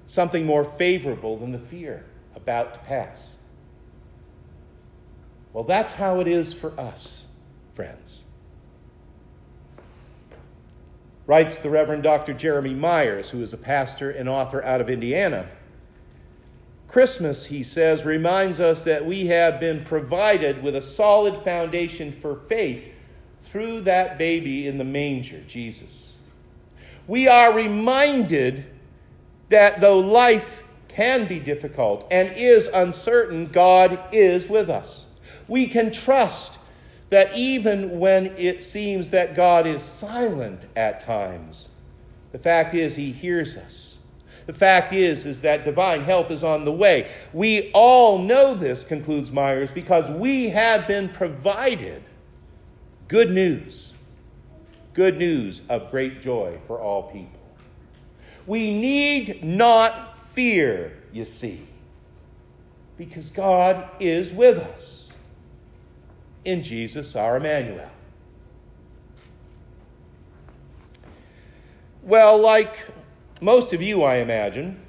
something 0.07 0.45
more 0.45 0.65
favorable 0.65 1.37
than 1.37 1.53
the 1.53 1.59
fear 1.59 2.05
about 2.35 2.75
to 2.75 2.81
pass. 2.81 3.35
Well, 5.53 5.65
that's 5.65 5.93
how 5.93 6.21
it 6.21 6.29
is 6.29 6.53
for 6.53 6.79
us, 6.79 7.27
friends. 7.75 8.25
Writes 11.27 11.59
the 11.59 11.71
Reverend 11.71 12.03
Dr. 12.03 12.35
Jeremy 12.35 12.75
Myers, 12.75 13.31
who 13.31 13.43
is 13.43 13.53
a 13.53 13.57
pastor 13.57 14.11
and 14.11 14.29
author 14.29 14.63
out 14.63 14.81
of 14.81 14.91
Indiana. 14.91 15.49
Christmas, 16.87 17.45
he 17.45 17.65
says, 17.65 18.05
reminds 18.05 18.61
us 18.61 18.83
that 18.83 19.05
we 19.05 19.27
have 19.27 19.59
been 19.59 19.85
provided 19.85 20.63
with 20.63 20.77
a 20.77 20.83
solid 20.83 21.43
foundation 21.43 22.13
for 22.13 22.37
faith 22.49 22.85
through 23.43 23.81
that 23.83 24.19
baby 24.19 24.69
in 24.69 24.79
the 24.79 24.85
manger, 24.85 25.41
Jesus. 25.49 26.19
We 27.09 27.29
are 27.29 27.53
reminded 27.53 28.67
that 29.49 29.81
though 29.81 29.99
life 29.99 30.63
can 30.89 31.27
be 31.27 31.39
difficult 31.39 32.07
and 32.11 32.33
is 32.37 32.69
uncertain, 32.69 33.47
God 33.47 33.99
is 34.13 34.49
with 34.49 34.71
us. 34.71 35.07
We 35.49 35.67
can 35.67 35.93
trust 35.93 36.59
that 37.11 37.37
even 37.37 37.99
when 37.99 38.27
it 38.37 38.63
seems 38.63 39.11
that 39.11 39.37
God 39.37 39.67
is 39.67 39.83
silent 39.83 40.67
at 40.75 41.01
times, 41.01 41.69
the 42.33 42.39
fact 42.39 42.75
is 42.75 42.97
he 42.97 43.13
hears 43.13 43.57
us. 43.57 43.99
The 44.47 44.53
fact 44.53 44.93
is 44.93 45.27
is 45.27 45.43
that 45.43 45.65
divine 45.65 46.03
help 46.03 46.31
is 46.31 46.45
on 46.45 46.65
the 46.65 46.73
way. 46.73 47.11
We 47.33 47.71
all 47.73 48.19
know 48.19 48.55
this 48.55 48.85
concludes 48.85 49.33
Myers 49.33 49.73
because 49.73 50.11
we 50.11 50.49
have 50.51 50.87
been 50.87 51.09
provided 51.09 52.03
good 53.09 53.31
news. 53.31 53.95
Good 54.95 55.19
news 55.19 55.63
of 55.69 55.91
great 55.91 56.23
joy 56.23 56.59
for 56.67 56.81
all 56.81 57.05
people. 57.05 57.36
We 58.47 58.73
need 58.73 59.43
not 59.43 60.19
fear, 60.19 60.97
you 61.13 61.25
see, 61.25 61.67
because 62.97 63.31
God 63.31 63.89
is 63.99 64.33
with 64.33 64.59
us 64.59 65.13
in 66.45 66.63
Jesus 66.63 67.17
our 67.17 67.39
Emmanuel. 67.39 67.91
Well, 72.03 72.39
like 72.39 72.79
most 73.41 73.73
of 73.73 73.83
you, 73.83 74.05
I 74.05 74.17
imagine, 74.19 74.81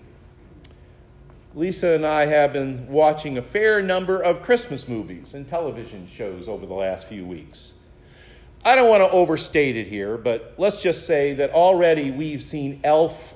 Lisa 1.55 1.93
and 1.93 2.05
I 2.05 2.27
have 2.27 2.53
been 2.53 2.87
watching 2.87 3.39
a 3.39 3.41
fair 3.41 3.81
number 3.81 4.21
of 4.21 4.43
Christmas 4.43 4.87
movies 4.87 5.33
and 5.33 5.49
television 5.49 6.07
shows 6.07 6.47
over 6.47 6.67
the 6.67 6.75
last 6.75 7.07
few 7.07 7.25
weeks. 7.25 7.73
I 8.63 8.75
don't 8.75 8.89
want 8.89 9.03
to 9.03 9.09
overstate 9.09 9.75
it 9.75 9.87
here, 9.87 10.17
but 10.17 10.53
let's 10.57 10.81
just 10.81 11.07
say 11.07 11.33
that 11.33 11.51
already 11.51 12.11
we've 12.11 12.43
seen 12.43 12.79
Elf, 12.83 13.33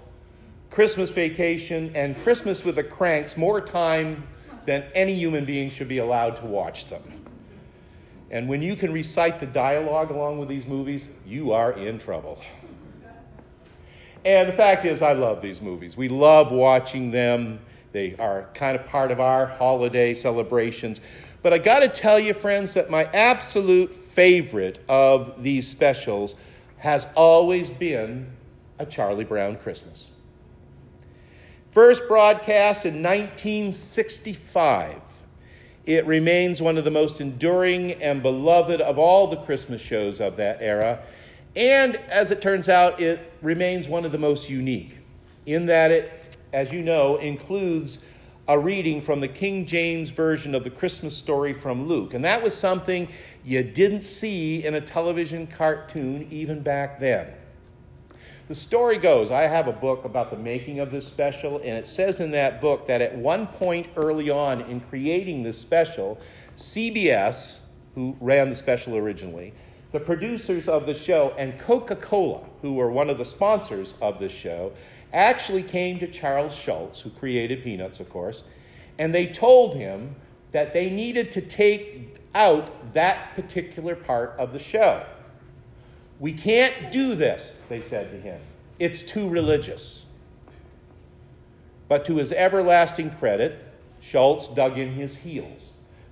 Christmas 0.72 1.10
Vacation, 1.10 1.92
and 1.96 2.18
Christmas 2.24 2.64
with 2.64 2.76
the 2.76 2.84
Cranks 2.84 3.36
more 3.36 3.60
time 3.60 4.26
than 4.66 4.86
any 4.96 5.14
human 5.14 5.44
being 5.44 5.70
should 5.70 5.90
be 5.90 5.98
allowed 5.98 6.38
to 6.38 6.46
watch 6.46 6.86
them. 6.86 7.04
And 8.32 8.48
when 8.48 8.62
you 8.62 8.78
can 8.78 8.94
recite 8.94 9.42
the 9.42 9.46
dialogue 9.46 10.12
along 10.12 10.40
with 10.40 10.48
these 10.48 10.66
movies, 10.66 11.10
you 11.26 11.52
are 11.52 11.74
in 11.74 12.00
trouble. 12.00 12.42
And 14.24 14.48
the 14.48 14.54
fact 14.54 14.86
is, 14.86 15.02
I 15.02 15.12
love 15.12 15.42
these 15.42 15.62
movies. 15.62 15.98
We 15.98 16.08
love 16.08 16.54
watching 16.54 17.12
them. 17.12 17.60
They 17.92 18.16
are 18.16 18.48
kind 18.54 18.78
of 18.78 18.86
part 18.86 19.12
of 19.12 19.20
our 19.20 19.48
holiday 19.48 20.14
celebrations. 20.14 21.02
But 21.44 21.52
I 21.52 21.58
got 21.58 21.80
to 21.80 21.90
tell 21.90 22.18
you, 22.18 22.34
friends, 22.34 22.74
that 22.76 22.90
my 22.90 23.06
absolute 23.06 23.94
favorite 23.94 24.80
of 24.88 25.44
these 25.44 25.68
specials 25.68 26.36
has 26.78 27.08
always 27.16 27.70
been 27.70 28.32
A 28.80 28.86
Charlie 28.86 29.26
Brown 29.26 29.58
Christmas. 29.58 30.11
First 31.72 32.06
broadcast 32.10 32.86
in 32.86 33.02
1965, 33.02 35.02
it 35.86 36.06
remains 36.06 36.62
one 36.62 36.78
of 36.78 36.84
the 36.84 36.92
most 36.92 37.22
enduring 37.22 37.94
and 37.94 38.22
beloved 38.22 38.82
of 38.82 39.00
all 39.00 39.28
the 39.28 39.38
Christmas 39.38 39.82
shows 39.82 40.20
of 40.20 40.36
that 40.36 40.58
era. 40.60 41.00
And 41.56 41.96
as 42.10 42.30
it 42.30 42.42
turns 42.42 42.68
out, 42.68 43.00
it 43.00 43.32
remains 43.42 43.88
one 43.88 44.04
of 44.04 44.12
the 44.12 44.18
most 44.18 44.50
unique 44.50 44.98
in 45.46 45.66
that 45.68 45.92
it, 45.92 46.36
as 46.52 46.74
you 46.74 46.82
know, 46.82 47.16
includes 47.18 48.00
a 48.50 48.60
reading 48.60 49.02
from 49.02 49.22
the 49.22 49.30
King 49.30 49.66
James 49.66 50.10
Version 50.10 50.54
of 50.54 50.66
the 50.66 50.70
Christmas 50.70 51.16
story 51.16 51.54
from 51.54 51.88
Luke. 51.88 52.14
And 52.14 52.26
that 52.26 52.44
was 52.44 52.54
something 52.54 53.08
you 53.46 53.64
didn't 53.64 54.02
see 54.02 54.66
in 54.66 54.76
a 54.76 54.82
television 54.82 55.48
cartoon 55.48 56.28
even 56.32 56.62
back 56.62 57.00
then. 57.00 57.32
The 58.52 58.56
story 58.56 58.98
goes 58.98 59.32
I 59.32 59.44
have 59.44 59.70
a 59.70 59.72
book 59.72 60.04
about 60.04 60.30
the 60.30 60.36
making 60.36 60.82
of 60.82 60.92
this 60.92 61.08
special, 61.08 61.60
and 61.60 61.70
it 61.70 61.88
says 61.88 62.20
in 62.20 62.32
that 62.32 62.60
book 62.60 62.86
that 62.86 63.00
at 63.00 63.16
one 63.16 63.48
point 63.48 63.88
early 63.96 64.30
on 64.30 64.60
in 64.64 64.82
creating 64.82 65.42
this 65.42 65.58
special, 65.58 66.20
CBS, 66.58 67.60
who 67.96 68.14
ran 68.20 68.50
the 68.50 68.56
special 68.58 68.98
originally, 68.98 69.54
the 69.94 70.02
producers 70.02 70.68
of 70.68 70.86
the 70.86 70.94
show 70.94 71.34
and 71.38 71.58
Coca 71.60 71.96
Cola, 71.96 72.42
who 72.62 72.74
were 72.74 72.92
one 72.92 73.10
of 73.10 73.18
the 73.18 73.24
sponsors 73.24 73.94
of 74.02 74.20
this 74.20 74.34
show, 74.34 74.74
actually 75.14 75.64
came 75.64 75.98
to 76.00 76.08
Charles 76.08 76.54
Schulz, 76.54 77.00
who 77.00 77.10
created 77.10 77.64
Peanuts, 77.64 78.02
of 78.02 78.10
course, 78.10 78.44
and 79.00 79.16
they 79.16 79.28
told 79.28 79.76
him 79.78 80.14
that 80.52 80.74
they 80.74 80.90
needed 80.90 81.32
to 81.32 81.42
take 81.42 82.18
out 82.36 82.70
that 82.94 83.34
particular 83.34 83.96
part 83.96 84.36
of 84.38 84.52
the 84.52 84.60
show. 84.60 85.06
We 86.22 86.32
can't 86.32 86.90
do 86.90 87.16
this, 87.16 87.60
they 87.68 87.82
said 87.82 88.10
to 88.12 88.18
him. 88.18 88.40
It's 88.80 89.04
too 89.04 89.28
religious. 89.28 90.06
But 91.90 92.06
to 92.06 92.16
his 92.16 92.32
everlasting 92.32 93.12
credit, 93.12 93.60
Schulz 94.00 94.48
dug 94.48 94.78
in 94.78 94.94
his 94.94 95.18
heels 95.18 95.72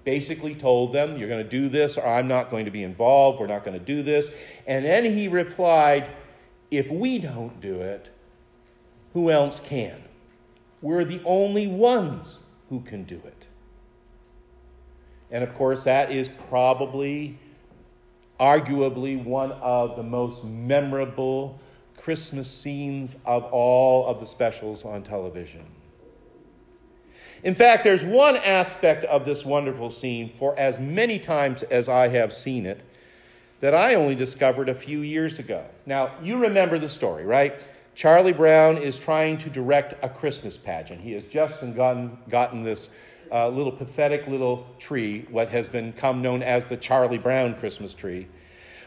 basically 0.10 0.56
told 0.56 0.91
them, 0.91 1.17
You're 1.17 1.30
going 1.30 1.43
to 1.43 1.50
do 1.50 1.69
this, 1.69 1.95
or 1.95 2.06
I'm 2.06 2.28
not 2.28 2.50
going 2.50 2.65
to 2.65 2.72
be 2.72 2.84
involved, 2.84 3.39
we're 3.39 3.45
not 3.45 3.63
going 3.63 3.78
to 3.78 3.86
do 3.86 4.02
this. 4.02 4.32
And 4.65 4.84
then 4.84 5.06
he 5.06 5.28
replied, 5.28 6.10
If 6.72 6.89
we 6.89 7.19
don't 7.19 7.62
do 7.62 7.82
it, 7.82 8.10
who 9.13 9.30
else 9.30 9.60
can? 9.60 10.04
We're 10.82 11.06
the 11.06 11.22
only 11.26 11.67
ones 11.67 12.39
who 12.69 12.82
can 12.82 13.04
do 13.04 13.22
it. 13.24 13.45
And 15.30 15.43
of 15.43 15.54
course, 15.54 15.84
that 15.84 16.12
is 16.12 16.28
probably, 16.50 17.38
arguably, 18.39 19.23
one 19.23 19.52
of 19.54 19.95
the 19.95 20.04
most 20.04 20.43
memorable 20.43 21.60
Christmas 21.97 22.49
scenes 22.49 23.17
of 23.25 23.43
all 23.45 24.08
of 24.08 24.19
the 24.19 24.25
specials 24.25 24.86
on 24.86 25.04
television. 25.04 25.65
In 27.43 27.56
fact, 27.56 27.84
there's 27.84 28.04
one 28.04 28.38
aspect 28.38 29.04
of 29.06 29.25
this 29.25 29.45
wonderful 29.45 29.91
scene, 29.91 30.30
for 30.30 30.58
as 30.58 30.80
many 30.80 31.19
times 31.19 31.63
as 31.63 31.88
I 31.88 32.10
have 32.10 32.34
seen 32.34 32.65
it, 32.65 32.84
that 33.60 33.73
I 33.73 33.95
only 33.95 34.15
discovered 34.15 34.69
a 34.69 34.73
few 34.73 35.02
years 35.02 35.39
ago. 35.39 35.65
Now, 35.86 36.12
you 36.21 36.38
remember 36.38 36.78
the 36.80 36.89
story, 36.89 37.25
right? 37.25 37.62
Charlie 37.95 38.34
Brown 38.34 38.78
is 38.78 38.97
trying 38.97 39.38
to 39.39 39.49
direct 39.49 39.93
a 40.04 40.10
Christmas 40.10 40.58
pageant. 40.58 41.02
He 41.02 41.12
has 41.13 41.25
just 41.25 41.60
gotten, 41.75 42.17
gotten 42.30 42.63
this 42.63 42.89
uh, 43.32 43.48
little 43.50 43.72
pathetic 43.72 44.28
little 44.28 44.65
tree, 44.80 45.26
what 45.30 45.50
has 45.50 45.70
become 45.70 46.22
known 46.22 46.44
as 46.44 46.65
the 46.65 46.78
Charlie 46.78 47.18
Brown 47.18 47.56
Christmas 47.56 47.94
tree. 47.94 48.28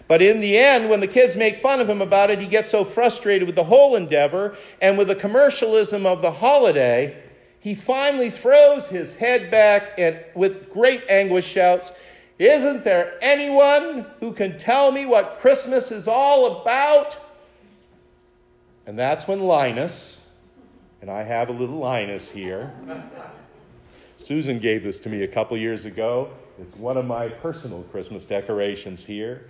But 0.09 0.20
in 0.20 0.40
the 0.40 0.57
end, 0.57 0.90
when 0.90 1.00
the 1.00 1.07
kids 1.07 1.37
make 1.37 1.59
fun 1.59 1.81
of 1.81 1.88
him 1.88 2.02
about 2.02 2.31
it, 2.31 2.40
he 2.40 2.48
gets 2.48 2.68
so 2.68 2.85
frustrated 2.85 3.46
with 3.46 3.55
the 3.55 3.64
whole 3.64 3.96
endeavor 3.96 4.57
and 4.81 4.98
with 4.98 5.09
the 5.09 5.14
commercialism 5.14 6.07
of 6.07 6.22
the 6.22 6.31
holiday 6.31 7.16
he 7.62 7.76
finally 7.76 8.28
throws 8.28 8.88
his 8.88 9.14
head 9.14 9.48
back 9.48 9.92
and 9.96 10.18
with 10.35 10.68
great 10.68 11.05
anguish 11.09 11.46
shouts, 11.46 11.92
Isn't 12.37 12.83
there 12.83 13.16
anyone 13.22 14.05
who 14.18 14.33
can 14.33 14.59
tell 14.59 14.90
me 14.90 15.07
what 15.07 15.38
Christmas 15.38 15.92
is 15.92 16.09
all 16.09 16.61
about? 16.61 17.16
And 18.85 18.98
that's 18.98 19.28
when 19.28 19.42
Linus, 19.42 20.26
and 21.00 21.09
I 21.09 21.22
have 21.22 21.50
a 21.50 21.52
little 21.52 21.78
Linus 21.78 22.28
here. 22.28 22.74
Susan 24.16 24.59
gave 24.59 24.83
this 24.83 25.01
to 25.01 25.09
me 25.09 25.22
a 25.22 25.29
couple 25.29 25.57
years 25.57 25.85
ago. 25.85 26.31
It's 26.61 26.77
one 26.77 26.96
of 26.96 27.05
my 27.05 27.29
personal 27.29 27.83
Christmas 27.85 28.27
decorations 28.27 29.05
here. 29.05 29.48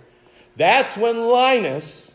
That's 0.55 0.97
when 0.97 1.27
Linus, 1.27 2.13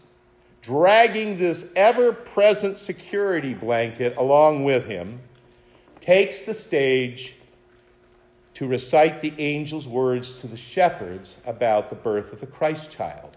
dragging 0.63 1.39
this 1.39 1.71
ever 1.77 2.13
present 2.13 2.79
security 2.79 3.55
blanket 3.55 4.17
along 4.17 4.65
with 4.65 4.87
him, 4.87 5.21
takes 6.01 6.43
the 6.43 6.55
stage 6.55 7.37
to 8.55 8.67
recite 8.67 9.21
the 9.21 9.33
angel's 9.39 9.87
words 9.87 10.33
to 10.41 10.47
the 10.47 10.57
shepherds 10.57 11.39
about 11.47 11.91
the 11.91 11.95
birth 11.95 12.33
of 12.33 12.41
the 12.41 12.47
Christ 12.47 12.91
child. 12.91 13.37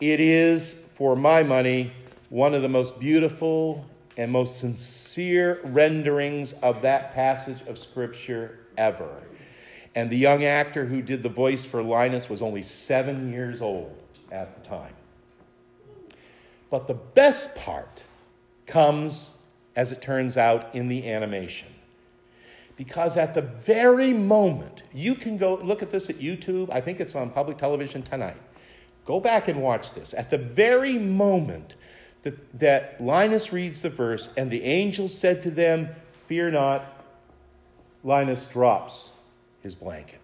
It 0.00 0.18
is, 0.18 0.72
for 0.94 1.14
my 1.14 1.42
money, 1.42 1.92
one 2.30 2.52
of 2.52 2.62
the 2.62 2.68
most 2.68 2.98
beautiful 2.98 3.86
and 4.16 4.30
most 4.30 4.58
sincere 4.58 5.60
renderings 5.64 6.52
of 6.54 6.82
that 6.82 7.14
passage 7.14 7.66
of 7.68 7.78
Scripture 7.78 8.60
ever. 8.78 9.22
And 9.94 10.10
the 10.10 10.16
young 10.16 10.44
actor 10.44 10.84
who 10.84 11.02
did 11.02 11.22
the 11.22 11.28
voice 11.28 11.64
for 11.64 11.82
Linus 11.82 12.28
was 12.28 12.42
only 12.42 12.62
seven 12.62 13.32
years 13.32 13.62
old 13.62 13.96
at 14.30 14.54
the 14.54 14.68
time. 14.68 14.94
But 16.70 16.86
the 16.86 16.94
best 16.94 17.54
part 17.56 18.02
comes, 18.66 19.30
as 19.76 19.92
it 19.92 20.02
turns 20.02 20.36
out, 20.36 20.74
in 20.74 20.88
the 20.88 21.08
animation. 21.08 21.68
Because 22.76 23.16
at 23.16 23.32
the 23.32 23.42
very 23.42 24.12
moment, 24.12 24.82
you 24.92 25.14
can 25.14 25.38
go 25.38 25.54
look 25.56 25.82
at 25.82 25.88
this 25.88 26.10
at 26.10 26.18
YouTube. 26.18 26.70
I 26.70 26.80
think 26.80 27.00
it's 27.00 27.14
on 27.14 27.30
public 27.30 27.56
television 27.56 28.02
tonight. 28.02 28.36
Go 29.06 29.20
back 29.20 29.48
and 29.48 29.62
watch 29.62 29.94
this. 29.94 30.12
At 30.12 30.28
the 30.30 30.38
very 30.38 30.98
moment 30.98 31.76
that, 32.22 32.58
that 32.58 33.00
Linus 33.00 33.52
reads 33.52 33.82
the 33.82 33.90
verse, 33.90 34.28
and 34.36 34.50
the 34.50 34.62
angel 34.62 35.08
said 35.08 35.42
to 35.42 35.50
them, 35.50 35.88
Fear 36.26 36.52
not, 36.52 36.84
Linus 38.02 38.44
drops 38.46 39.10
his 39.62 39.74
blanket. 39.74 40.20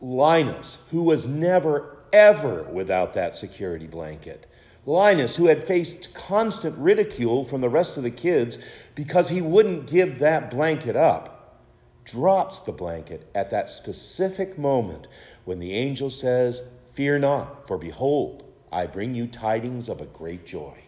Linus, 0.00 0.78
who 0.90 1.02
was 1.02 1.26
never 1.26 1.98
ever 2.12 2.64
without 2.64 3.12
that 3.14 3.36
security 3.36 3.86
blanket. 3.86 4.46
Linus, 4.86 5.36
who 5.36 5.46
had 5.46 5.66
faced 5.66 6.12
constant 6.14 6.76
ridicule 6.78 7.44
from 7.44 7.60
the 7.60 7.68
rest 7.68 7.96
of 7.96 8.02
the 8.02 8.10
kids 8.10 8.58
because 8.94 9.28
he 9.28 9.42
wouldn't 9.42 9.86
give 9.86 10.18
that 10.18 10.50
blanket 10.50 10.96
up, 10.96 11.60
drops 12.04 12.60
the 12.60 12.72
blanket 12.72 13.28
at 13.34 13.50
that 13.50 13.68
specific 13.68 14.58
moment 14.58 15.06
when 15.44 15.58
the 15.58 15.74
angel 15.74 16.10
says, 16.10 16.62
Fear 16.94 17.20
not, 17.20 17.66
for 17.68 17.78
behold, 17.78 18.42
I 18.72 18.86
bring 18.86 19.14
you 19.14 19.26
tidings 19.26 19.88
of 19.88 20.00
a 20.00 20.06
great 20.06 20.46
joy. 20.46 20.78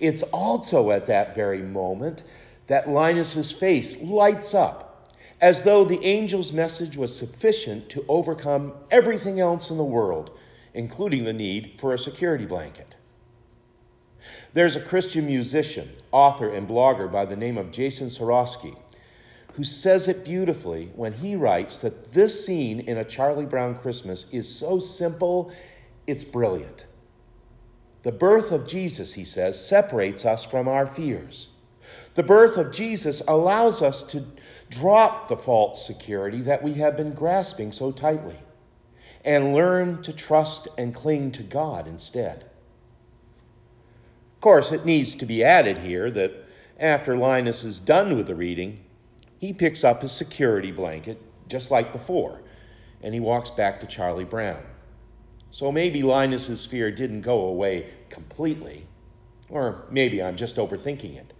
It's 0.00 0.22
also 0.24 0.90
at 0.90 1.06
that 1.06 1.34
very 1.34 1.62
moment 1.62 2.22
that 2.66 2.88
Linus's 2.88 3.52
face 3.52 4.00
lights 4.00 4.54
up, 4.54 5.12
as 5.40 5.62
though 5.62 5.84
the 5.84 6.04
angel's 6.04 6.52
message 6.52 6.96
was 6.96 7.16
sufficient 7.16 7.88
to 7.90 8.04
overcome 8.08 8.72
everything 8.90 9.40
else 9.40 9.70
in 9.70 9.76
the 9.76 9.84
world, 9.84 10.36
including 10.74 11.24
the 11.24 11.32
need 11.32 11.74
for 11.78 11.94
a 11.94 11.98
security 11.98 12.46
blanket. 12.46 12.94
There's 14.52 14.76
a 14.76 14.80
Christian 14.80 15.26
musician, 15.26 15.90
author, 16.12 16.50
and 16.50 16.68
blogger 16.68 17.10
by 17.10 17.24
the 17.24 17.36
name 17.36 17.58
of 17.58 17.72
Jason 17.72 18.08
Soroski 18.08 18.76
who 19.54 19.64
says 19.64 20.08
it 20.08 20.24
beautifully 20.24 20.90
when 20.96 21.12
he 21.12 21.36
writes 21.36 21.78
that 21.78 22.12
this 22.12 22.44
scene 22.44 22.80
in 22.80 22.98
A 22.98 23.04
Charlie 23.04 23.46
Brown 23.46 23.76
Christmas 23.76 24.26
is 24.32 24.52
so 24.52 24.80
simple, 24.80 25.52
it's 26.06 26.24
brilliant. 26.24 26.84
The 28.02 28.12
birth 28.12 28.52
of 28.52 28.66
Jesus, 28.66 29.14
he 29.14 29.24
says, 29.24 29.64
separates 29.64 30.24
us 30.24 30.44
from 30.44 30.68
our 30.68 30.86
fears. 30.86 31.48
The 32.14 32.22
birth 32.22 32.56
of 32.56 32.70
Jesus 32.70 33.22
allows 33.26 33.82
us 33.82 34.02
to 34.04 34.26
drop 34.68 35.28
the 35.28 35.36
false 35.36 35.86
security 35.86 36.40
that 36.42 36.62
we 36.62 36.74
have 36.74 36.96
been 36.96 37.12
grasping 37.12 37.72
so 37.72 37.92
tightly 37.92 38.38
and 39.24 39.54
learn 39.54 40.02
to 40.02 40.12
trust 40.12 40.68
and 40.76 40.94
cling 40.94 41.32
to 41.32 41.42
God 41.42 41.88
instead. 41.88 42.44
Of 44.34 44.40
course, 44.40 44.70
it 44.70 44.84
needs 44.84 45.14
to 45.14 45.26
be 45.26 45.42
added 45.42 45.78
here 45.78 46.10
that 46.10 46.44
after 46.78 47.16
Linus 47.16 47.64
is 47.64 47.78
done 47.78 48.16
with 48.16 48.26
the 48.26 48.34
reading, 48.34 48.84
he 49.40 49.52
picks 49.52 49.82
up 49.82 50.02
his 50.02 50.12
security 50.12 50.70
blanket, 50.70 51.20
just 51.48 51.70
like 51.70 51.92
before, 51.92 52.42
and 53.02 53.14
he 53.14 53.20
walks 53.20 53.50
back 53.50 53.80
to 53.80 53.86
Charlie 53.86 54.24
Brown. 54.24 54.62
So 55.54 55.70
maybe 55.70 56.02
Linus's 56.02 56.66
fear 56.66 56.90
didn't 56.90 57.20
go 57.20 57.42
away 57.42 57.86
completely, 58.10 58.88
or 59.48 59.84
maybe 59.88 60.20
I'm 60.20 60.34
just 60.34 60.56
overthinking 60.56 61.16
it. 61.16 61.32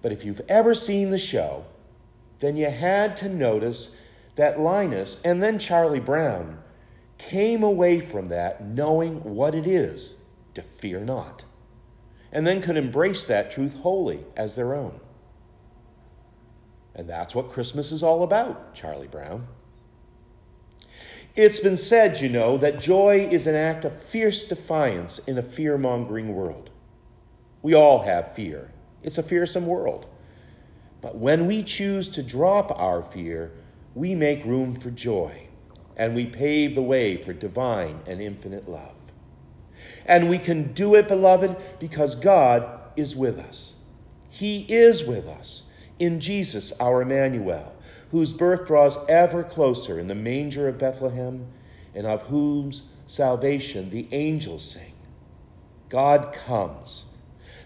But 0.00 0.12
if 0.12 0.24
you've 0.24 0.40
ever 0.48 0.72
seen 0.74 1.10
the 1.10 1.18
show, 1.18 1.66
then 2.38 2.56
you 2.56 2.70
had 2.70 3.18
to 3.18 3.28
notice 3.28 3.90
that 4.36 4.58
Linus 4.58 5.18
and 5.24 5.42
then 5.42 5.58
Charlie 5.58 6.00
Brown 6.00 6.56
came 7.18 7.62
away 7.62 8.00
from 8.00 8.28
that 8.28 8.64
knowing 8.64 9.22
what 9.22 9.54
it 9.54 9.66
is 9.66 10.14
to 10.54 10.62
fear 10.62 11.00
not, 11.00 11.44
and 12.32 12.46
then 12.46 12.62
could 12.62 12.78
embrace 12.78 13.26
that 13.26 13.50
truth 13.50 13.74
wholly 13.74 14.24
as 14.38 14.54
their 14.54 14.74
own. 14.74 14.98
And 16.94 17.10
that's 17.10 17.34
what 17.34 17.52
Christmas 17.52 17.92
is 17.92 18.02
all 18.02 18.22
about, 18.22 18.74
Charlie 18.74 19.06
Brown. 19.06 19.48
It's 21.34 21.60
been 21.60 21.78
said, 21.78 22.20
you 22.20 22.28
know, 22.28 22.58
that 22.58 22.78
joy 22.78 23.26
is 23.30 23.46
an 23.46 23.54
act 23.54 23.86
of 23.86 24.02
fierce 24.02 24.44
defiance 24.44 25.18
in 25.26 25.38
a 25.38 25.42
fear 25.42 25.78
mongering 25.78 26.34
world. 26.34 26.68
We 27.62 27.72
all 27.74 28.02
have 28.02 28.34
fear, 28.34 28.70
it's 29.02 29.16
a 29.16 29.22
fearsome 29.22 29.66
world. 29.66 30.06
But 31.00 31.16
when 31.16 31.46
we 31.46 31.62
choose 31.62 32.08
to 32.10 32.22
drop 32.22 32.78
our 32.78 33.02
fear, 33.02 33.52
we 33.94 34.14
make 34.14 34.44
room 34.44 34.74
for 34.76 34.90
joy, 34.90 35.48
and 35.96 36.14
we 36.14 36.26
pave 36.26 36.74
the 36.74 36.82
way 36.82 37.16
for 37.16 37.32
divine 37.32 38.00
and 38.06 38.20
infinite 38.20 38.68
love. 38.68 38.94
And 40.04 40.28
we 40.28 40.38
can 40.38 40.74
do 40.74 40.94
it, 40.94 41.08
beloved, 41.08 41.56
because 41.80 42.14
God 42.14 42.80
is 42.94 43.16
with 43.16 43.38
us. 43.38 43.74
He 44.28 44.66
is 44.68 45.02
with 45.02 45.26
us 45.26 45.62
in 45.98 46.20
Jesus, 46.20 46.72
our 46.78 47.02
Emmanuel, 47.02 47.71
whose 48.12 48.34
birth 48.34 48.66
draws 48.66 48.98
ever 49.08 49.42
closer 49.42 49.98
in 49.98 50.06
the 50.06 50.14
manger 50.14 50.68
of 50.68 50.78
Bethlehem, 50.78 51.46
and 51.94 52.06
of 52.06 52.22
whose 52.24 52.82
salvation 53.06 53.88
the 53.88 54.06
angels 54.12 54.62
sing. 54.62 54.92
God 55.88 56.32
comes, 56.32 57.06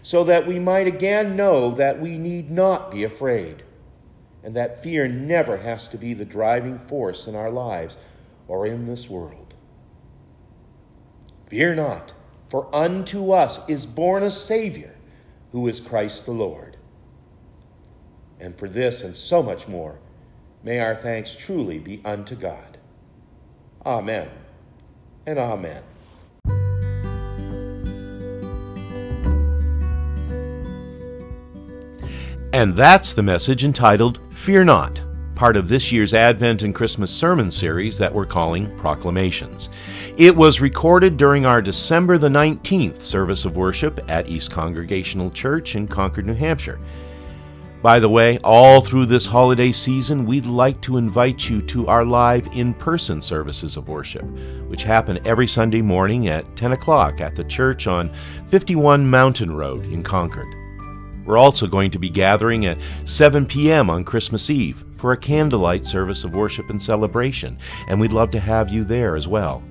so 0.01 0.23
that 0.23 0.47
we 0.47 0.57
might 0.57 0.87
again 0.87 1.35
know 1.35 1.75
that 1.75 1.99
we 1.99 2.17
need 2.17 2.49
not 2.49 2.91
be 2.91 3.03
afraid, 3.03 3.63
and 4.41 4.55
that 4.55 4.81
fear 4.81 5.05
never 5.05 5.57
has 5.57 5.89
to 5.89 5.97
be 5.97 6.13
the 6.13 6.25
driving 6.25 6.79
force 6.79 7.27
in 7.27 7.35
our 7.35 7.51
lives 7.51 7.97
or 8.47 8.65
in 8.65 8.85
this 8.85 9.09
world. 9.09 9.53
Fear 11.47 11.75
not, 11.75 12.13
for 12.47 12.73
unto 12.73 13.31
us 13.31 13.59
is 13.67 13.85
born 13.85 14.23
a 14.23 14.31
Savior, 14.31 14.95
who 15.51 15.67
is 15.67 15.81
Christ 15.81 16.25
the 16.25 16.31
Lord. 16.31 16.77
And 18.39 18.57
for 18.57 18.69
this 18.69 19.01
and 19.01 19.13
so 19.13 19.43
much 19.43 19.67
more, 19.67 19.99
may 20.63 20.79
our 20.79 20.95
thanks 20.95 21.35
truly 21.35 21.79
be 21.79 22.01
unto 22.03 22.35
God. 22.35 22.77
Amen 23.85 24.29
and 25.25 25.39
amen. 25.39 25.83
And 32.53 32.75
that's 32.75 33.13
the 33.13 33.21
message 33.21 33.65
entitled 33.65 34.19
Fear 34.31 34.63
Not, 34.63 35.01
part 35.35 35.57
of 35.57 35.67
this 35.67 35.91
year's 35.91 36.13
Advent 36.13 36.63
and 36.63 36.73
Christmas 36.73 37.11
sermon 37.11 37.51
series 37.51 37.97
that 37.97 38.11
we're 38.11 38.25
calling 38.25 38.75
Proclamations. 38.77 39.69
It 40.17 40.35
was 40.35 40.61
recorded 40.61 41.17
during 41.17 41.45
our 41.45 41.61
December 41.61 42.17
the 42.17 42.29
19th 42.29 42.97
service 42.97 43.45
of 43.45 43.57
worship 43.57 43.99
at 44.07 44.29
East 44.29 44.49
Congregational 44.49 45.29
Church 45.29 45.75
in 45.75 45.87
Concord, 45.87 46.25
New 46.25 46.33
Hampshire. 46.33 46.79
By 47.81 47.99
the 47.99 48.09
way, 48.09 48.39
all 48.39 48.81
through 48.81 49.05
this 49.05 49.27
holiday 49.27 49.71
season, 49.71 50.25
we'd 50.25 50.47
like 50.47 50.81
to 50.81 50.97
invite 50.97 51.47
you 51.47 51.61
to 51.63 51.87
our 51.87 52.03
live 52.03 52.47
in 52.53 52.73
person 52.73 53.21
services 53.21 53.77
of 53.77 53.87
worship, 53.87 54.25
which 54.67 54.81
happen 54.81 55.19
every 55.25 55.45
Sunday 55.45 55.83
morning 55.83 56.27
at 56.27 56.55
10 56.55 56.71
o'clock 56.71 57.21
at 57.21 57.35
the 57.35 57.43
church 57.43 57.85
on 57.85 58.09
51 58.47 59.07
Mountain 59.07 59.55
Road 59.55 59.85
in 59.85 60.01
Concord. 60.01 60.47
We're 61.23 61.37
also 61.37 61.67
going 61.67 61.91
to 61.91 61.99
be 61.99 62.09
gathering 62.09 62.65
at 62.65 62.79
7 63.05 63.45
p.m. 63.45 63.91
on 63.91 64.03
Christmas 64.03 64.49
Eve 64.49 64.83
for 64.95 65.11
a 65.11 65.17
candlelight 65.17 65.85
service 65.85 66.23
of 66.23 66.33
worship 66.33 66.71
and 66.71 66.81
celebration, 66.81 67.59
and 67.89 67.99
we'd 67.99 68.13
love 68.13 68.31
to 68.31 68.39
have 68.39 68.69
you 68.69 68.85
there 68.85 69.15
as 69.15 69.27
well. 69.27 69.61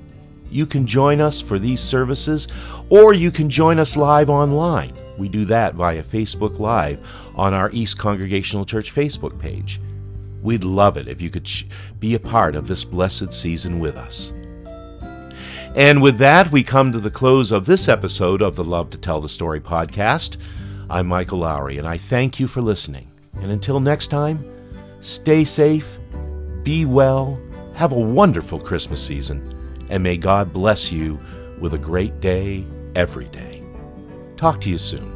You 0.51 0.67
can 0.67 0.87
join 0.87 1.21
us 1.21 1.41
for 1.41 1.59
these 1.59 1.81
services, 1.81 2.49
or 2.89 3.13
you 3.13 3.31
can 3.31 3.51
join 3.51 3.79
us 3.79 3.97
live 3.97 4.31
online. 4.31 4.93
We 5.19 5.29
do 5.29 5.45
that 5.47 5.75
via 5.75 6.03
Facebook 6.03 6.59
Live 6.59 6.99
on 7.35 7.55
our 7.55 7.71
East 7.73 7.99
Congregational 7.99 8.65
Church 8.65 8.95
Facebook 8.95 9.39
page. 9.39 9.81
We'd 10.43 10.65
love 10.65 10.97
it 10.97 11.09
if 11.09 11.21
you 11.21 11.31
could 11.31 11.51
be 11.99 12.15
a 12.15 12.21
part 12.21 12.55
of 12.55 12.69
this 12.69 12.85
blessed 12.85 13.33
season 13.33 13.81
with 13.81 13.97
us. 13.97 14.33
And 15.75 16.01
with 16.01 16.19
that, 16.19 16.51
we 16.53 16.63
come 16.63 16.93
to 16.93 16.99
the 16.99 17.11
close 17.11 17.53
of 17.53 17.67
this 17.67 17.89
episode 17.89 18.41
of 18.41 18.57
the 18.57 18.65
Love 18.65 18.91
to 18.91 18.99
Tell 18.99 19.21
the 19.21 19.29
Story 19.29 19.61
podcast. 19.61 20.37
I'm 20.89 21.07
Michael 21.07 21.41
Lowry, 21.41 21.79
and 21.79 21.87
I 21.87 21.99
thank 21.99 22.39
you 22.39 22.47
for 22.47 22.63
listening. 22.63 23.11
And 23.35 23.51
until 23.51 23.81
next 23.81 24.07
time, 24.07 24.45
stay 25.01 25.45
safe, 25.45 25.99
be 26.63 26.85
well, 26.85 27.39
have 27.75 27.93
a 27.93 27.99
wonderful 27.99 28.59
Christmas 28.59 29.05
season, 29.05 29.43
and 29.91 30.03
may 30.03 30.17
God 30.17 30.53
bless 30.53 30.91
you 30.93 31.19
with 31.59 31.75
a 31.75 31.79
great 31.79 32.21
day 32.21 32.65
every 32.95 33.27
day. 33.27 33.63
Talk 34.37 34.61
to 34.63 34.71
you 34.71 34.79
soon. 34.79 35.16